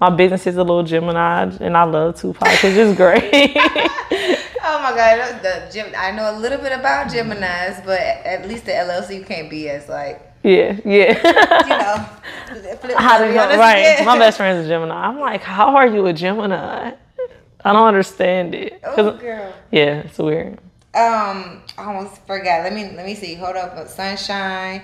[0.00, 3.56] my business is a little Gemini, and I love Tupac because it's great.
[4.64, 8.64] Oh my god, the Gem- I know a little bit about Gemini's, but at least
[8.66, 11.62] the LLC you can't be as like yeah, yeah.
[11.62, 14.04] you know, how to go, right?
[14.04, 14.94] My best friend's a Gemini.
[14.94, 16.92] I'm like, how are you a Gemini?
[17.64, 18.80] I don't understand it.
[18.84, 19.54] Oh, girl.
[19.70, 20.54] Yeah, it's weird.
[20.94, 22.64] Um, I almost forgot.
[22.64, 23.34] Let me let me see.
[23.34, 24.82] Hold up, sunshine.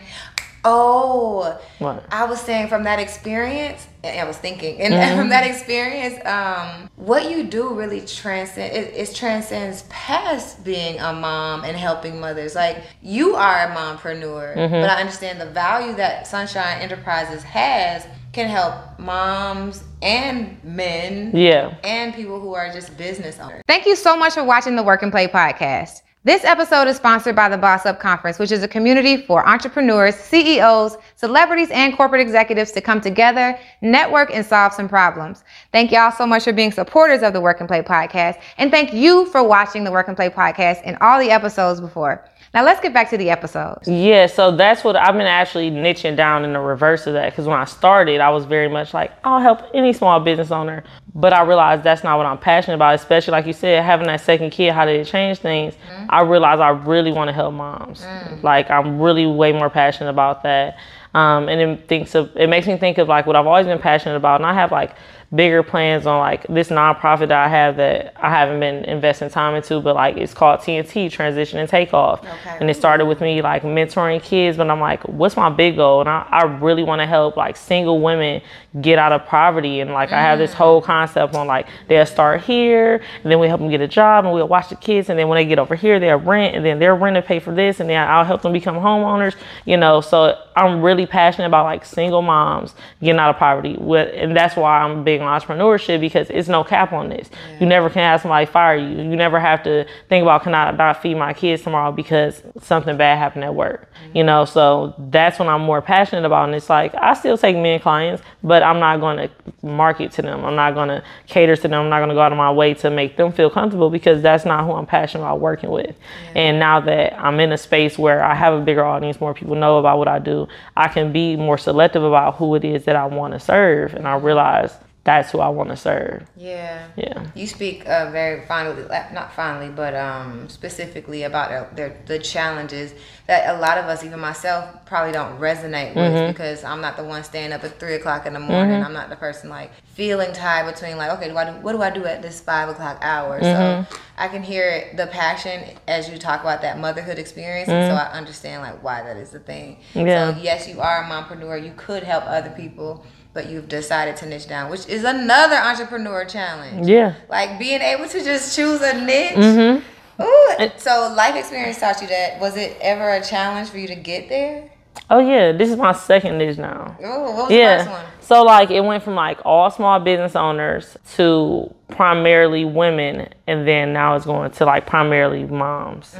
[0.64, 2.05] Oh, what?
[2.11, 5.18] I was saying from that experience, I was thinking, and mm-hmm.
[5.18, 11.12] from that experience, um, what you do really transcend it, it, transcends past being a
[11.12, 12.54] mom and helping mothers.
[12.54, 14.72] Like you are a mompreneur, mm-hmm.
[14.72, 21.76] but I understand the value that SonShine Enterprises has can help moms and men, yeah,
[21.82, 23.62] and people who are just business owners.
[23.66, 26.02] Thank you so much for watching the Work N Play podcast.
[26.29, 30.14] This episode is sponsored by the Boss Up Conference, which is a community for entrepreneurs,
[30.14, 35.43] CEOs, celebrities, and corporate executives to come together, network, and solve some problems.
[35.72, 38.43] Thank y'all so much for being supporters of the Work N Play podcast.
[38.59, 42.22] And thank you for watching the Work N Play podcast and all the episodes before.
[42.55, 43.78] Now let's get back to the episode.
[43.86, 47.30] Yeah, so that's what I've been actually niching down in the reverse of that.
[47.30, 50.82] Because when I started, I was very much like, I'll help any small business owner.
[51.14, 54.20] But I realized that's not what I'm passionate about, especially like you said, having that
[54.20, 55.74] second kid, how did it change things?
[55.74, 56.07] Mm-hmm.
[56.09, 58.03] I realized I really want to help moms.
[58.03, 58.42] Mm.
[58.42, 60.78] Like I'm really way more passionate about that.
[61.14, 63.78] Um, and it thinks of it makes me think of like what I've always been
[63.78, 64.40] passionate about.
[64.40, 64.94] And I have like
[65.35, 69.55] bigger plans on like this nonprofit that I have that I haven't been investing time
[69.55, 72.20] into, but like it's called TNT Transition and Takeoff.
[72.20, 72.57] Okay.
[72.61, 76.01] And it started with me like mentoring kids, but I'm like, what's my big goal?
[76.01, 78.41] And I, I really want to help like single women
[78.81, 79.81] get out of poverty.
[79.81, 80.14] And like mm.
[80.14, 83.68] I have this whole concept on like they'll start here and then we help them
[83.68, 85.11] get a job and we'll watch the kids.
[85.11, 87.39] And then when they get over here, they'll rent and then their rent to pay
[87.39, 87.81] for this.
[87.81, 90.01] And then I'll help them become homeowners, you know.
[90.01, 93.74] So I'm really passionate about like single moms getting out of poverty.
[93.74, 97.30] And that's why I'm big on entrepreneurship because it's no cap on this.
[97.30, 97.60] Yeah.
[97.60, 98.96] You never can have somebody fire you.
[98.96, 102.96] You never have to think about can I not feed my kids tomorrow because something
[102.96, 103.90] bad happened at work.
[103.92, 104.16] Mm-hmm.
[104.16, 106.46] You know, so that's what I'm more passionate about.
[106.46, 110.22] And it's like I still take men clients, but I'm not going to market to
[110.22, 110.44] them.
[110.44, 111.74] I'm not going to cater to them.
[111.74, 114.22] I'm not going to go out of my way to make them feel comfortable because
[114.22, 115.96] that's not who I'm passionate about working with.
[116.34, 116.42] Yeah.
[116.42, 119.54] And now that I'm in a space where I have a bigger audience, more people
[119.54, 122.96] know about what I do, I can be more selective about who it is that
[122.96, 123.94] I want to serve.
[123.94, 124.76] And I realize
[125.09, 126.22] that's who I want to serve.
[126.36, 126.86] Yeah.
[126.94, 127.26] Yeah.
[127.34, 128.82] You speak uh, very finally,
[129.14, 132.92] not finally, but um, specifically about the, the challenges
[133.26, 136.30] that a lot of us, even myself, probably don't resonate with mm-hmm.
[136.30, 138.76] because I'm not the one staying up at three o'clock in the morning.
[138.76, 138.84] Mm-hmm.
[138.84, 141.80] I'm not the person like feeling tied between like, okay, do I do, what do
[141.80, 143.40] I do at this five o'clock hour?
[143.40, 143.90] Mm-hmm.
[143.90, 147.96] So I can hear the passion as you talk about that motherhood experience, and so
[147.96, 149.78] I understand like why that is the thing.
[149.94, 150.34] Yeah.
[150.34, 151.64] So yes, you are a mompreneur.
[151.64, 153.06] You could help other people
[153.39, 156.89] but you've decided to niche down, which is another entrepreneur challenge.
[156.89, 157.14] Yeah.
[157.28, 159.36] Like being able to just choose a niche.
[159.36, 160.22] Mm-hmm.
[160.22, 160.70] Ooh.
[160.76, 162.41] So life experience taught you that.
[162.41, 164.72] Was it ever a challenge for you to get there?
[165.09, 166.97] Oh yeah, this is my second niche now.
[167.01, 167.76] Oh, what was yeah.
[167.76, 168.07] the first one?
[168.22, 173.93] So like it went from like all small business owners to primarily women and then
[173.93, 176.12] now it's going to like primarily moms.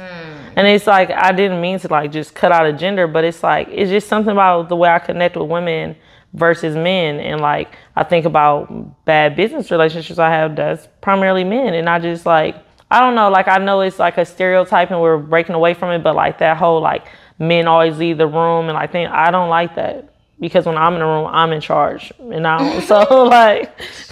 [0.55, 3.43] And it's like I didn't mean to like just cut out a gender, but it's
[3.43, 5.97] like it's just something about the way I connect with women
[6.33, 7.19] versus men.
[7.19, 11.73] And like I think about bad business relationships I have that's primarily men.
[11.73, 12.55] And I just like
[12.91, 15.91] I don't know, like I know it's like a stereotype and we're breaking away from
[15.91, 17.07] it, but like that whole like
[17.37, 18.69] men always leave the room.
[18.69, 21.59] And I think I don't like that because when I'm in the room, I'm in
[21.59, 23.71] charge, and I so like,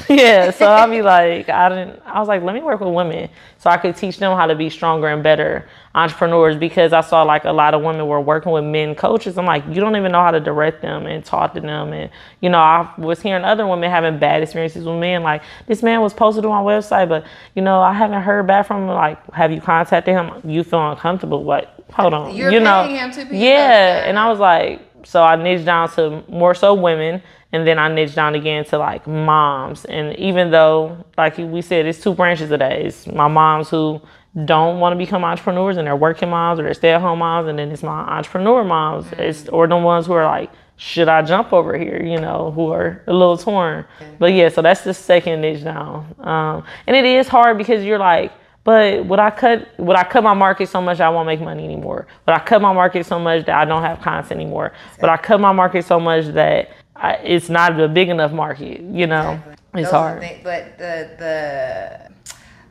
[0.09, 0.51] yeah.
[0.51, 2.01] So I'll be like, I didn't.
[2.05, 4.55] I was like, let me work with women so I could teach them how to
[4.55, 8.51] be stronger and better entrepreneurs because I saw like a lot of women were working
[8.51, 9.37] with men coaches.
[9.37, 12.09] I'm like, you don't even know how to direct them and talk to them, and
[12.41, 15.23] you know, I was hearing other women having bad experiences with men.
[15.23, 17.25] Like this man was posted on my website, but
[17.55, 18.89] you know, I haven't heard back from him.
[18.89, 20.41] Like, have you contacted him?
[20.43, 21.43] You feel uncomfortable?
[21.43, 21.73] What?
[21.93, 24.03] Hold on, You're you know, paying him to be yeah.
[24.05, 27.87] And I was like so I niched down to more so women, and then I
[27.87, 29.85] niched down again to like moms.
[29.85, 32.73] And even though, like we said, it's two branches of that.
[32.73, 34.01] It's my moms who
[34.43, 37.71] don't want to become entrepreneurs and they're working moms or they're stay-at-home moms, and then
[37.71, 39.05] it's my entrepreneur moms.
[39.13, 42.03] It's or the ones who are like, should I jump over here?
[42.03, 43.85] You know, who are a little torn.
[44.19, 46.13] But yeah, so that's the second niche down.
[46.19, 48.33] Um, and it is hard because you're like
[48.67, 51.63] but would I cut would I cut my market so much I won't make money
[51.63, 52.05] anymore?
[52.25, 54.73] Would I cut my market so much that I don't have content anymore?
[54.99, 58.81] But I cut my market so much that I, it's not a big enough market.
[58.81, 59.41] You know,
[59.73, 60.21] it's Those hard.
[60.21, 62.11] the thi- but the the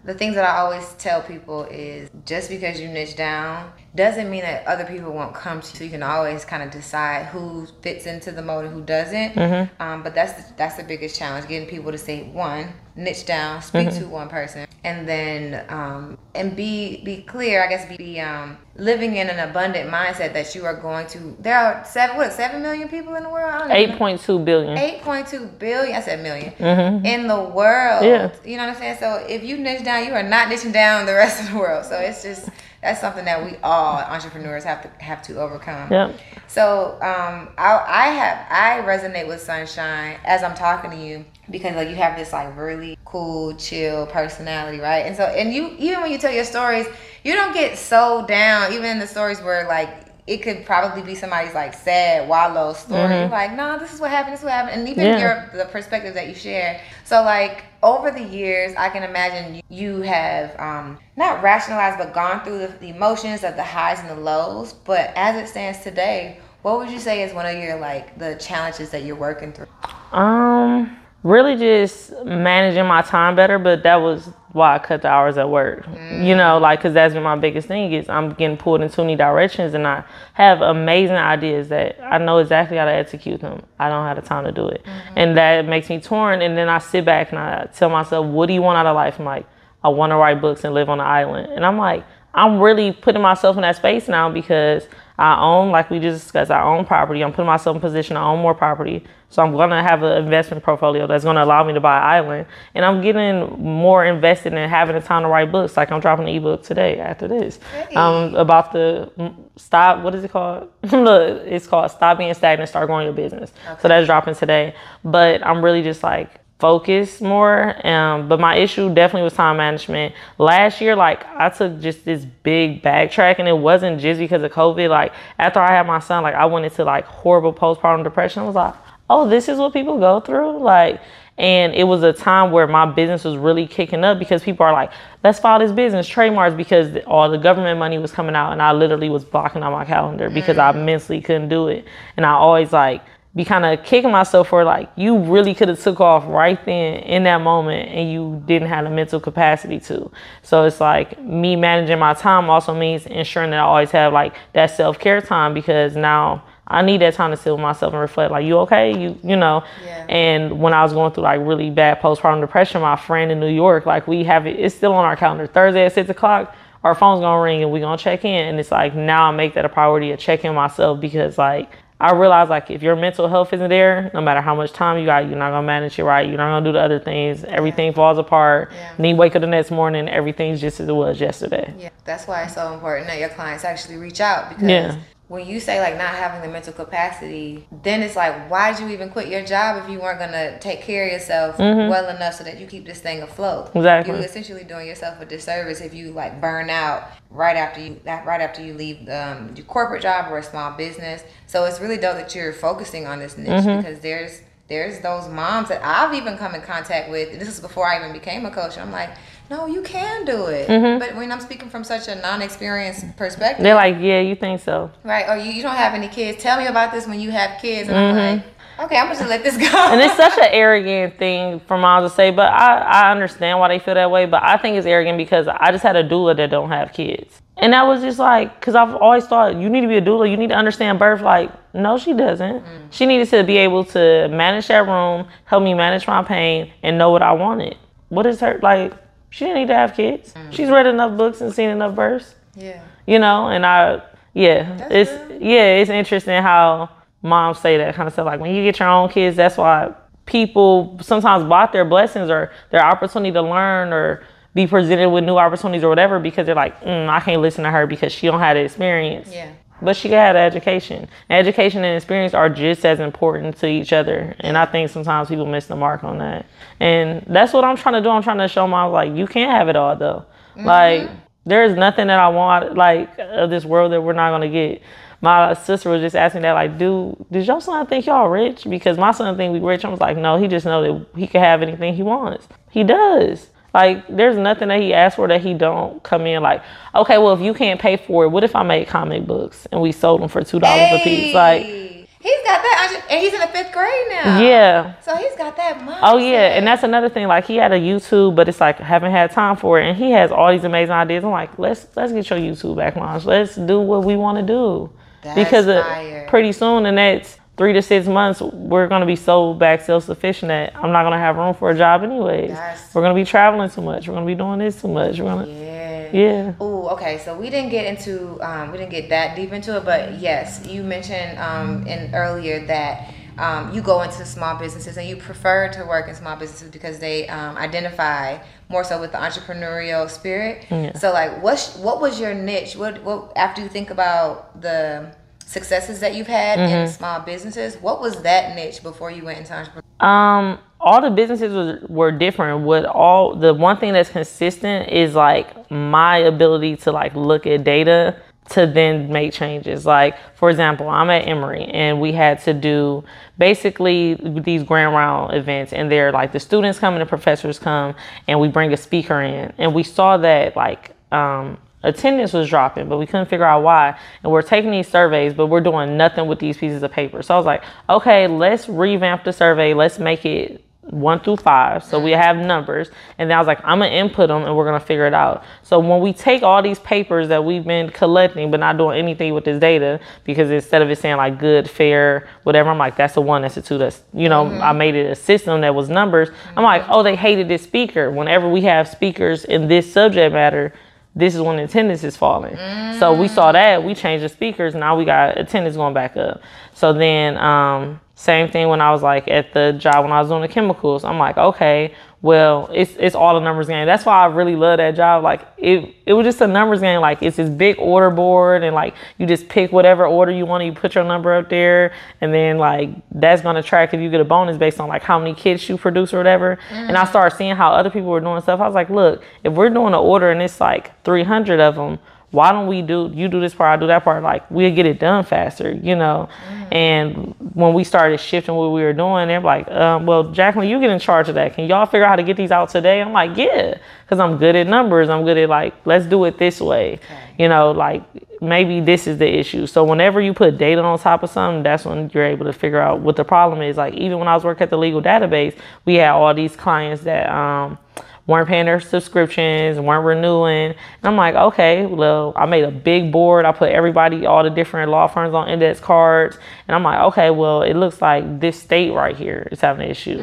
[0.05, 4.43] the things that I always tell people is just because you niche down doesn't mean
[4.43, 5.77] that other people won't come to you.
[5.79, 9.35] So you can always kind of decide who fits into the mold and who doesn't.
[9.35, 9.83] Mm-hmm.
[9.83, 13.63] Um, but that's the, that's the biggest challenge: getting people to say one, niche down,
[13.63, 14.01] speak Mm-hmm.
[14.01, 17.65] to one person, and then um, and be be clear.
[17.65, 21.37] I guess be, be um, living in an abundant mindset that you are going to.
[21.41, 23.53] There are seven what seven million people in the world.
[23.53, 23.95] I don't even know.
[23.95, 24.77] Eight point two billion.
[24.77, 28.05] 8.2 billion, I said 1000000 in the world.
[28.05, 28.33] Yeah.
[28.45, 28.99] You know what I'm saying?
[28.99, 31.85] So if you niche down, you are not niching down the rest of the world.
[31.85, 32.49] So it's just
[32.87, 35.91] that's something that we all entrepreneurs have to have to overcome.
[35.91, 36.17] Yep.
[36.47, 41.75] So um, I, I have I resonate with Sunshine as I'm talking to you because
[41.75, 45.01] like you have this like really cool, chill personality, right?
[45.01, 46.87] And so and you even when you tell your stories,
[47.25, 48.73] you don't get so down.
[48.73, 53.21] Even in the stories where like it could probably be somebody's like sad wallow story.
[53.21, 54.33] You're like, no, this is what happened.
[54.33, 54.81] This is what happened.
[54.81, 55.19] And even Yeah.
[55.19, 56.81] your the perspective that you share.
[57.05, 62.45] So like over the years, I can imagine you have um, not rationalized, but gone
[62.45, 64.73] through the, the emotions of the highs and the lows.
[64.73, 68.35] But as it stands today, what would you say is one of your like the
[68.35, 69.67] challenges that you're working through?
[70.11, 70.97] Um,
[71.27, 75.51] really just managing my time better, but that was why I cut the hours at
[75.51, 75.85] work.
[75.87, 76.37] You mm.
[76.37, 79.17] know, like because that's been my biggest thing is I'm getting pulled in too many
[79.17, 80.05] directions, and I
[80.35, 83.63] have amazing ideas that I know exactly how to execute them.
[83.79, 85.19] I don't have the time to do it, mm-hmm.
[85.19, 86.43] and that makes me torn.
[86.43, 88.95] And then I sit back and I tell myself, "What do you want out of
[88.95, 89.47] life?" I'm like,
[89.83, 92.05] "I want to write books and live on an island," and I'm like.
[92.39, 94.87] I'm really putting myself in that space now because
[95.19, 97.25] I own, like we just discussed, I own property.
[97.25, 99.05] I'm putting myself in position to own more property.
[99.31, 101.97] So I'm going to have an investment portfolio that's going to allow me to buy
[101.99, 102.47] an island.
[102.75, 105.77] And I'm getting more invested in having the time to write books.
[105.77, 107.59] Like I'm dropping an ebook today after this.
[107.97, 110.71] Um, about the mm, stop, what is it called?
[110.93, 113.53] Look, it's called Stop Being Stagnant, Start Growing Your Business.
[113.81, 114.75] So that's dropping today.
[115.03, 117.87] But I'm really just like, focus more.
[117.87, 120.15] Um, but my issue definitely was time management.
[120.39, 124.53] Last year, like I took just this big backtrack, and it wasn't just because of
[124.53, 124.89] COVID.
[124.89, 128.43] Like after I had my son, like I went into like horrible postpartum depression.
[128.43, 128.75] I was like,
[129.11, 130.59] oh, this is what people go through.
[130.59, 131.01] Like,
[131.39, 134.73] and it was a time where my business was really kicking up because people are
[134.73, 134.91] like,
[135.23, 138.73] let's file this business trademarks because all the government money was coming out, and I
[138.73, 141.85] literally was blocking out my calendar because I mentally couldn't do it.
[142.17, 143.03] And I always like
[143.37, 147.01] be kind of kicking myself for like you really could have took off right then
[147.01, 150.11] in that moment and you didn't have the mental capacity to.
[150.43, 154.35] So it's like me managing my time also means ensuring that i always have like
[154.55, 158.33] that self-care time because now i need that time to sit with myself and reflect
[158.33, 158.99] like you okay?
[158.99, 159.63] You you know?
[159.85, 160.07] Yeah.
[160.09, 163.53] and when i was going through like really bad postpartum depression my friend in new
[163.53, 165.47] york like we have it it's still on our calendar.
[165.47, 168.49] Thursday at six o'clock our phone's gonna ring and we're gonna check in.
[168.49, 172.13] And it's like now i make that a priority of checking myself because like I
[172.13, 175.27] realize like if your mental health isn't there, no matter how much time you got,
[175.27, 176.29] you're not gonna manage it right.
[176.29, 177.43] You're not gonna do the other things.
[177.45, 178.71] Everything falls apart.
[178.73, 178.93] Yeah.
[178.99, 181.73] And you wake up the next morning, everything's just as it was yesterday.
[181.79, 184.97] Yeah, that's why it's so important that your clients actually reach out because Yeah.
[185.29, 189.11] When you say like not having the mental capacity, then it's like, why'd you even
[189.11, 192.61] quit your job if you weren't gonna take care of yourself well enough so that
[192.61, 193.67] you keep this thing afloat?
[193.67, 193.79] Mm-hmm.
[193.79, 194.15] Exactly.
[194.15, 198.41] You're essentially doing yourself a disservice if you like burn out right after you right
[198.41, 201.25] after you leave um, your corporate job or a small business.
[201.47, 203.77] So it's really dope that you're focusing on this niche Mm-hmm.
[203.79, 207.31] because there's there's those moms that I've even come in contact with.
[207.31, 208.77] and This is before I even became a coach.
[208.79, 209.11] I'm like,
[209.51, 210.69] no, you can do it.
[210.69, 210.99] Mm-hmm.
[210.99, 214.91] But when I'm speaking from such a non-experienced perspective, They're like, yeah, you think so?
[215.05, 215.29] right?
[215.29, 216.43] Or you, you don't have any kids.
[216.43, 217.89] Tell me about this when you have kids.
[217.89, 218.45] And I'm like,
[218.81, 219.65] okay, I'm gonna just let this go.
[219.67, 219.93] Mm-hmm.
[219.93, 223.69] And it's such an arrogant thing for moms to say, but I, I understand why
[223.69, 224.27] they feel that way.
[224.27, 227.41] But I think it's arrogant because I just had a doula that don't have kids.
[227.59, 230.31] And that was just like, because I've always thought you need to be a doula,
[230.31, 231.23] you need to understand birth.
[231.23, 232.63] Like, no, she doesn't.
[232.91, 236.99] She needed to be able to manage that room, help me manage my pain, and
[236.99, 237.77] know what I wanted.
[238.11, 238.93] What is her, like,
[239.37, 240.33] she didn't need to have kids.
[240.51, 242.81] She's read enough books and seen enough births yeah.
[243.07, 244.01] you know and i
[244.33, 245.11] yeah it's
[245.43, 246.89] yeah it's interesting how
[247.23, 249.93] moms say that kind of stuff like when you get your own kids that's why
[250.25, 254.23] people sometimes block their blessings or their opportunity to learn or
[254.55, 257.71] be presented with new opportunities or whatever because they're like mm, i can't listen to
[257.71, 259.51] her because she don't have the experience Yeah.
[259.83, 261.09] But she have education.
[261.31, 265.47] Education and experience are just as important to each other and i think sometimes people
[265.47, 266.47] miss the mark on that.
[266.81, 268.11] And that's what i'm trying to do.
[268.11, 270.25] I'm trying to show my like you can't have it all though.
[270.57, 270.67] Mm-hmm.
[270.67, 271.11] Like
[271.45, 274.83] there's nothing that i want like of this world that we're not going to get.
[275.23, 278.65] My sister was just asking that like dude does your son think y'all rich?
[278.69, 279.85] Because my son think we rich.
[279.85, 282.49] I was like no he just know that he can have anything he wants.
[282.71, 286.63] He does like, there's nothing that he asked for that he don't come in like,
[286.95, 289.81] okay, well, if you can't pay for it, what if I made comic books and
[289.83, 291.35] we sold them for two dollars a piece?
[291.35, 294.41] Like, he's got that, and he's in the fifth grade now.
[294.41, 294.95] yeah.
[295.01, 295.99] So he's got that mindset.
[296.03, 297.29] Oh yeah, and that's another thing.
[297.29, 300.11] Like he had a YouTube, but it's like haven't had time for it, and he
[300.13, 301.23] has all these amazing ideas.
[301.23, 303.27] I'm like, let's let's get your YouTube back launched.
[303.27, 304.91] Let's do what we want to do,
[305.23, 309.55] That's because uh, pretty soon, in next three to six months, we're gonna be so
[309.55, 312.51] back self sufficient that I'm not gonna have room for a job anyways.
[312.51, 314.07] That's- We're gonna be traveling too much.
[314.09, 315.19] We're gonna be doing this too much.
[315.19, 316.09] We're gonna Yeah.
[316.13, 316.53] yeah.
[316.63, 317.19] Ooh, okay.
[317.19, 320.61] So we didn't get into, um, we didn't get that deep into it, but yes,
[320.67, 325.69] you mentioned um, in earlier that um, you go into small businesses and you prefer
[325.69, 328.39] to work in small businesses because they um, identify
[328.71, 330.65] more so with the entrepreneurial spirit.
[330.99, 332.77] So, like, what what was your niche?
[332.77, 335.09] What what after you think about the
[335.47, 339.53] successes that you've had in small businesses, what was that niche before you went into
[339.53, 340.05] entrepreneurship?
[340.05, 342.65] Um, all the businesses was, were different.
[342.65, 347.65] What all the one thing that's consistent is like my ability to like look at
[347.65, 348.17] data
[348.51, 349.87] to then make changes.
[349.87, 353.05] Like for example, I'm at Emory and we had to do
[353.39, 357.95] basically these grand round events and they're like the students come and the professors come
[358.29, 362.89] and we bring a speaker in and we saw that like um attendance was dropping,
[362.89, 363.99] but we couldn't figure out why.
[364.23, 367.23] And we're taking these surveys, but we're doing nothing with these pieces of paper.
[367.23, 369.75] So I was like, okay, let's revamp the survey.
[369.75, 371.83] Let's make it one through five.
[371.85, 372.91] So we have numbers.
[373.19, 375.07] And then I was like, I'm going to input them and we're going to figure
[375.07, 375.45] it out.
[375.63, 379.35] So when we take all these papers that we've been collecting, but not doing anything
[379.35, 383.15] with this data, because instead of it saying like good, fair, whatever, I'm like, that's
[383.15, 384.79] the one, that's the two, that's, you know, I mm-hmm.
[384.79, 386.31] made it a system that was numbers.
[386.57, 388.11] I'm like, oh, they hated this speaker.
[388.11, 390.73] Whenever we have speakers in this subject matter,
[391.17, 392.57] this is when attendance is falling.
[393.01, 396.41] So we saw that, we changed the speakers, now we got attendance going back up.
[396.75, 400.31] So then um same thing when I was like at the job when I was
[400.31, 401.05] doing the chemicals.
[401.05, 403.85] I'm like, okay, well, it's it's all a numbers game.
[403.85, 405.23] That's why I really love that job.
[405.23, 407.03] Like it it was just a numbers game.
[407.03, 410.63] Like it's this big order board and like you just pick whatever order you want,
[410.63, 411.93] to you put your number up there,
[412.23, 415.19] and then like that's gonna track if you get a bonus based on like how
[415.19, 416.59] many kits you produce or whatever.
[416.71, 417.11] And I mm-hmm.
[417.11, 418.61] started seeing how other people were doing stuff.
[418.61, 421.99] I was like, look, if we're doing an order and it's like 300 of them,
[422.37, 424.85] why don't we do you do this part i do that part like we'll get
[424.85, 426.29] it done faster you know?
[426.71, 430.79] And when we started shifting what we were doing they're like um, well jacqueline you
[430.79, 431.55] get in charge of that.
[431.55, 433.01] Can y'all figure out how to get these out today?
[433.01, 435.09] I'm like yeah because i'm good at numbers.
[435.09, 437.01] I'm good at like let's do it this way.
[437.39, 438.03] You know like
[438.43, 439.67] maybe this is the issue.
[439.67, 442.81] So whenever you put data on top of something that's when you're able to figure
[442.81, 443.79] out what the problem is.
[443.79, 445.57] Like even when i was working at the legal database
[445.87, 447.79] we had all these clients that um
[448.27, 450.71] weren't paying their subscriptions, weren't renewing.
[450.71, 453.45] And I'm like, okay, well, I made a big board.
[453.45, 456.37] I put everybody, all the different law firms on index cards.
[456.67, 459.91] And I'm like, okay, well, it looks like this state right here is having an
[459.91, 460.21] issue.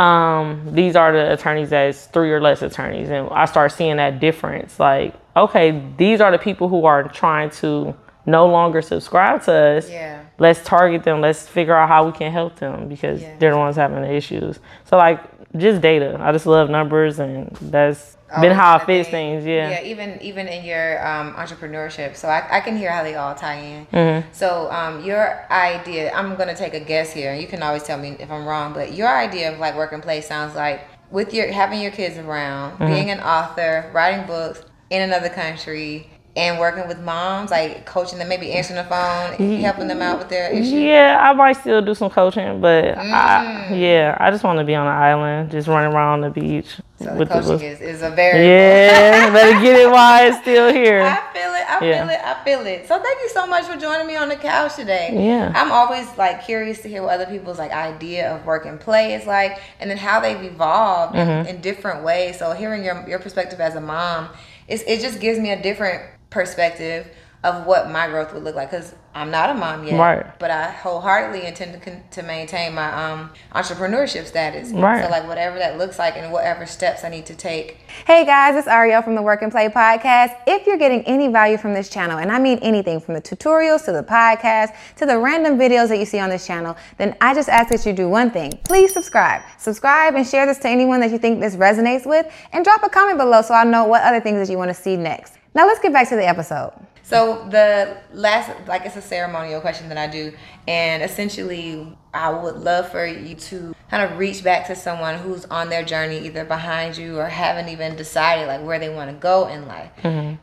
[0.00, 3.10] Um, these are the attorneys that's three or less attorneys.
[3.10, 4.80] And I start seeing that difference.
[4.80, 7.94] Like, okay, these are the people who are trying to
[8.24, 9.90] no longer subscribe to us.
[9.90, 10.22] Yeah.
[10.38, 11.20] Let's target them.
[11.20, 13.36] Let's figure out how we can help them because Yeah.
[13.38, 14.58] they're the ones having the issues.
[14.84, 15.20] So like
[15.56, 16.16] just data.
[16.20, 19.44] I just love numbers, and that's been how I fix things.
[19.44, 19.70] Yeah.
[19.70, 22.16] Yeah, even even in your um, entrepreneurship.
[22.16, 23.86] So I, I can hear how they all tie in.
[23.86, 24.28] Mm-hmm.
[24.32, 27.34] So um, your idea, I'm gonna take a guess here.
[27.34, 30.02] You can always tell me if I'm wrong, but your idea of like work and
[30.02, 30.80] play sounds like
[31.10, 32.86] with your having your kids around, Mm-hmm.
[32.86, 36.08] being an author, writing books in another country.
[36.34, 40.30] And working with moms, like coaching them, maybe answering the phone, helping them out with
[40.30, 40.72] their issues.
[40.72, 43.12] Yeah, I might still do some coaching, but Mm.
[43.12, 46.78] I, yeah, I just want to be on an island, just running around the beach
[46.98, 47.62] So with the coaching book.
[47.62, 51.02] is, is a very Yeah, better get it while it's still here.
[51.02, 51.70] I feel it.
[51.70, 52.00] I Yeah.
[52.06, 52.20] feel it.
[52.24, 52.88] I feel it.
[52.88, 55.10] So thank you so much for joining me on the couch today.
[55.14, 55.52] Yeah.
[55.54, 59.12] I'm always like curious to hear what other people's like idea of work and play
[59.12, 61.46] is like, and then how they've evolved Mm-hmm.
[61.46, 62.38] in, in different ways.
[62.38, 64.30] So hearing your your perspective as a mom,
[64.66, 66.00] it's, it just gives me a different
[66.32, 67.06] perspective
[67.44, 70.38] of what my growth would look like because I'm not a mom yet, Right.
[70.38, 75.04] But I wholeheartedly intend to con- to maintain my um entrepreneurship status, Right.
[75.04, 78.54] So like whatever that looks like and whatever steps I need to take Hey guys,
[78.54, 80.36] it's Ariel from the Work N Play podcast.
[80.46, 83.84] If you're getting any value from this channel, and I mean anything from the tutorials
[83.86, 87.34] to the podcast to the random videos that you see on this channel, then I
[87.34, 88.58] just ask that you do one thing.
[88.64, 89.42] Please subscribe.
[89.58, 92.88] Subscribe and share this to anyone that you think this resonates with, and drop a
[92.88, 95.34] comment below so I know what other things that you want to see next.
[95.54, 96.72] Now let's get back to the episode.
[97.04, 100.32] So the last, like it's a ceremonial question that I do,
[100.68, 105.44] and essentially, I would love for you to kind of reach back to someone who's
[105.46, 109.16] on their journey, either behind you or haven't even decided like where they want to
[109.16, 109.90] go in life.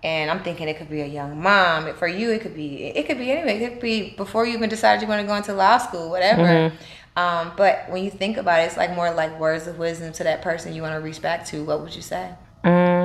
[0.03, 1.93] And I'm thinking it could be a young mom.
[1.95, 3.63] For you, it could be it could be anyway.
[3.63, 6.73] It could be before you even decided you want to go into law school, whatever.
[7.15, 10.23] Um, but when you think about it, it's like more like words of wisdom to
[10.25, 11.63] that person you want to reach back to.
[11.63, 12.31] What would you say?
[12.63, 12.98] Mm,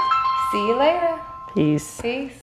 [0.52, 1.20] see you later.
[1.54, 2.02] Peace.
[2.02, 2.41] Peace.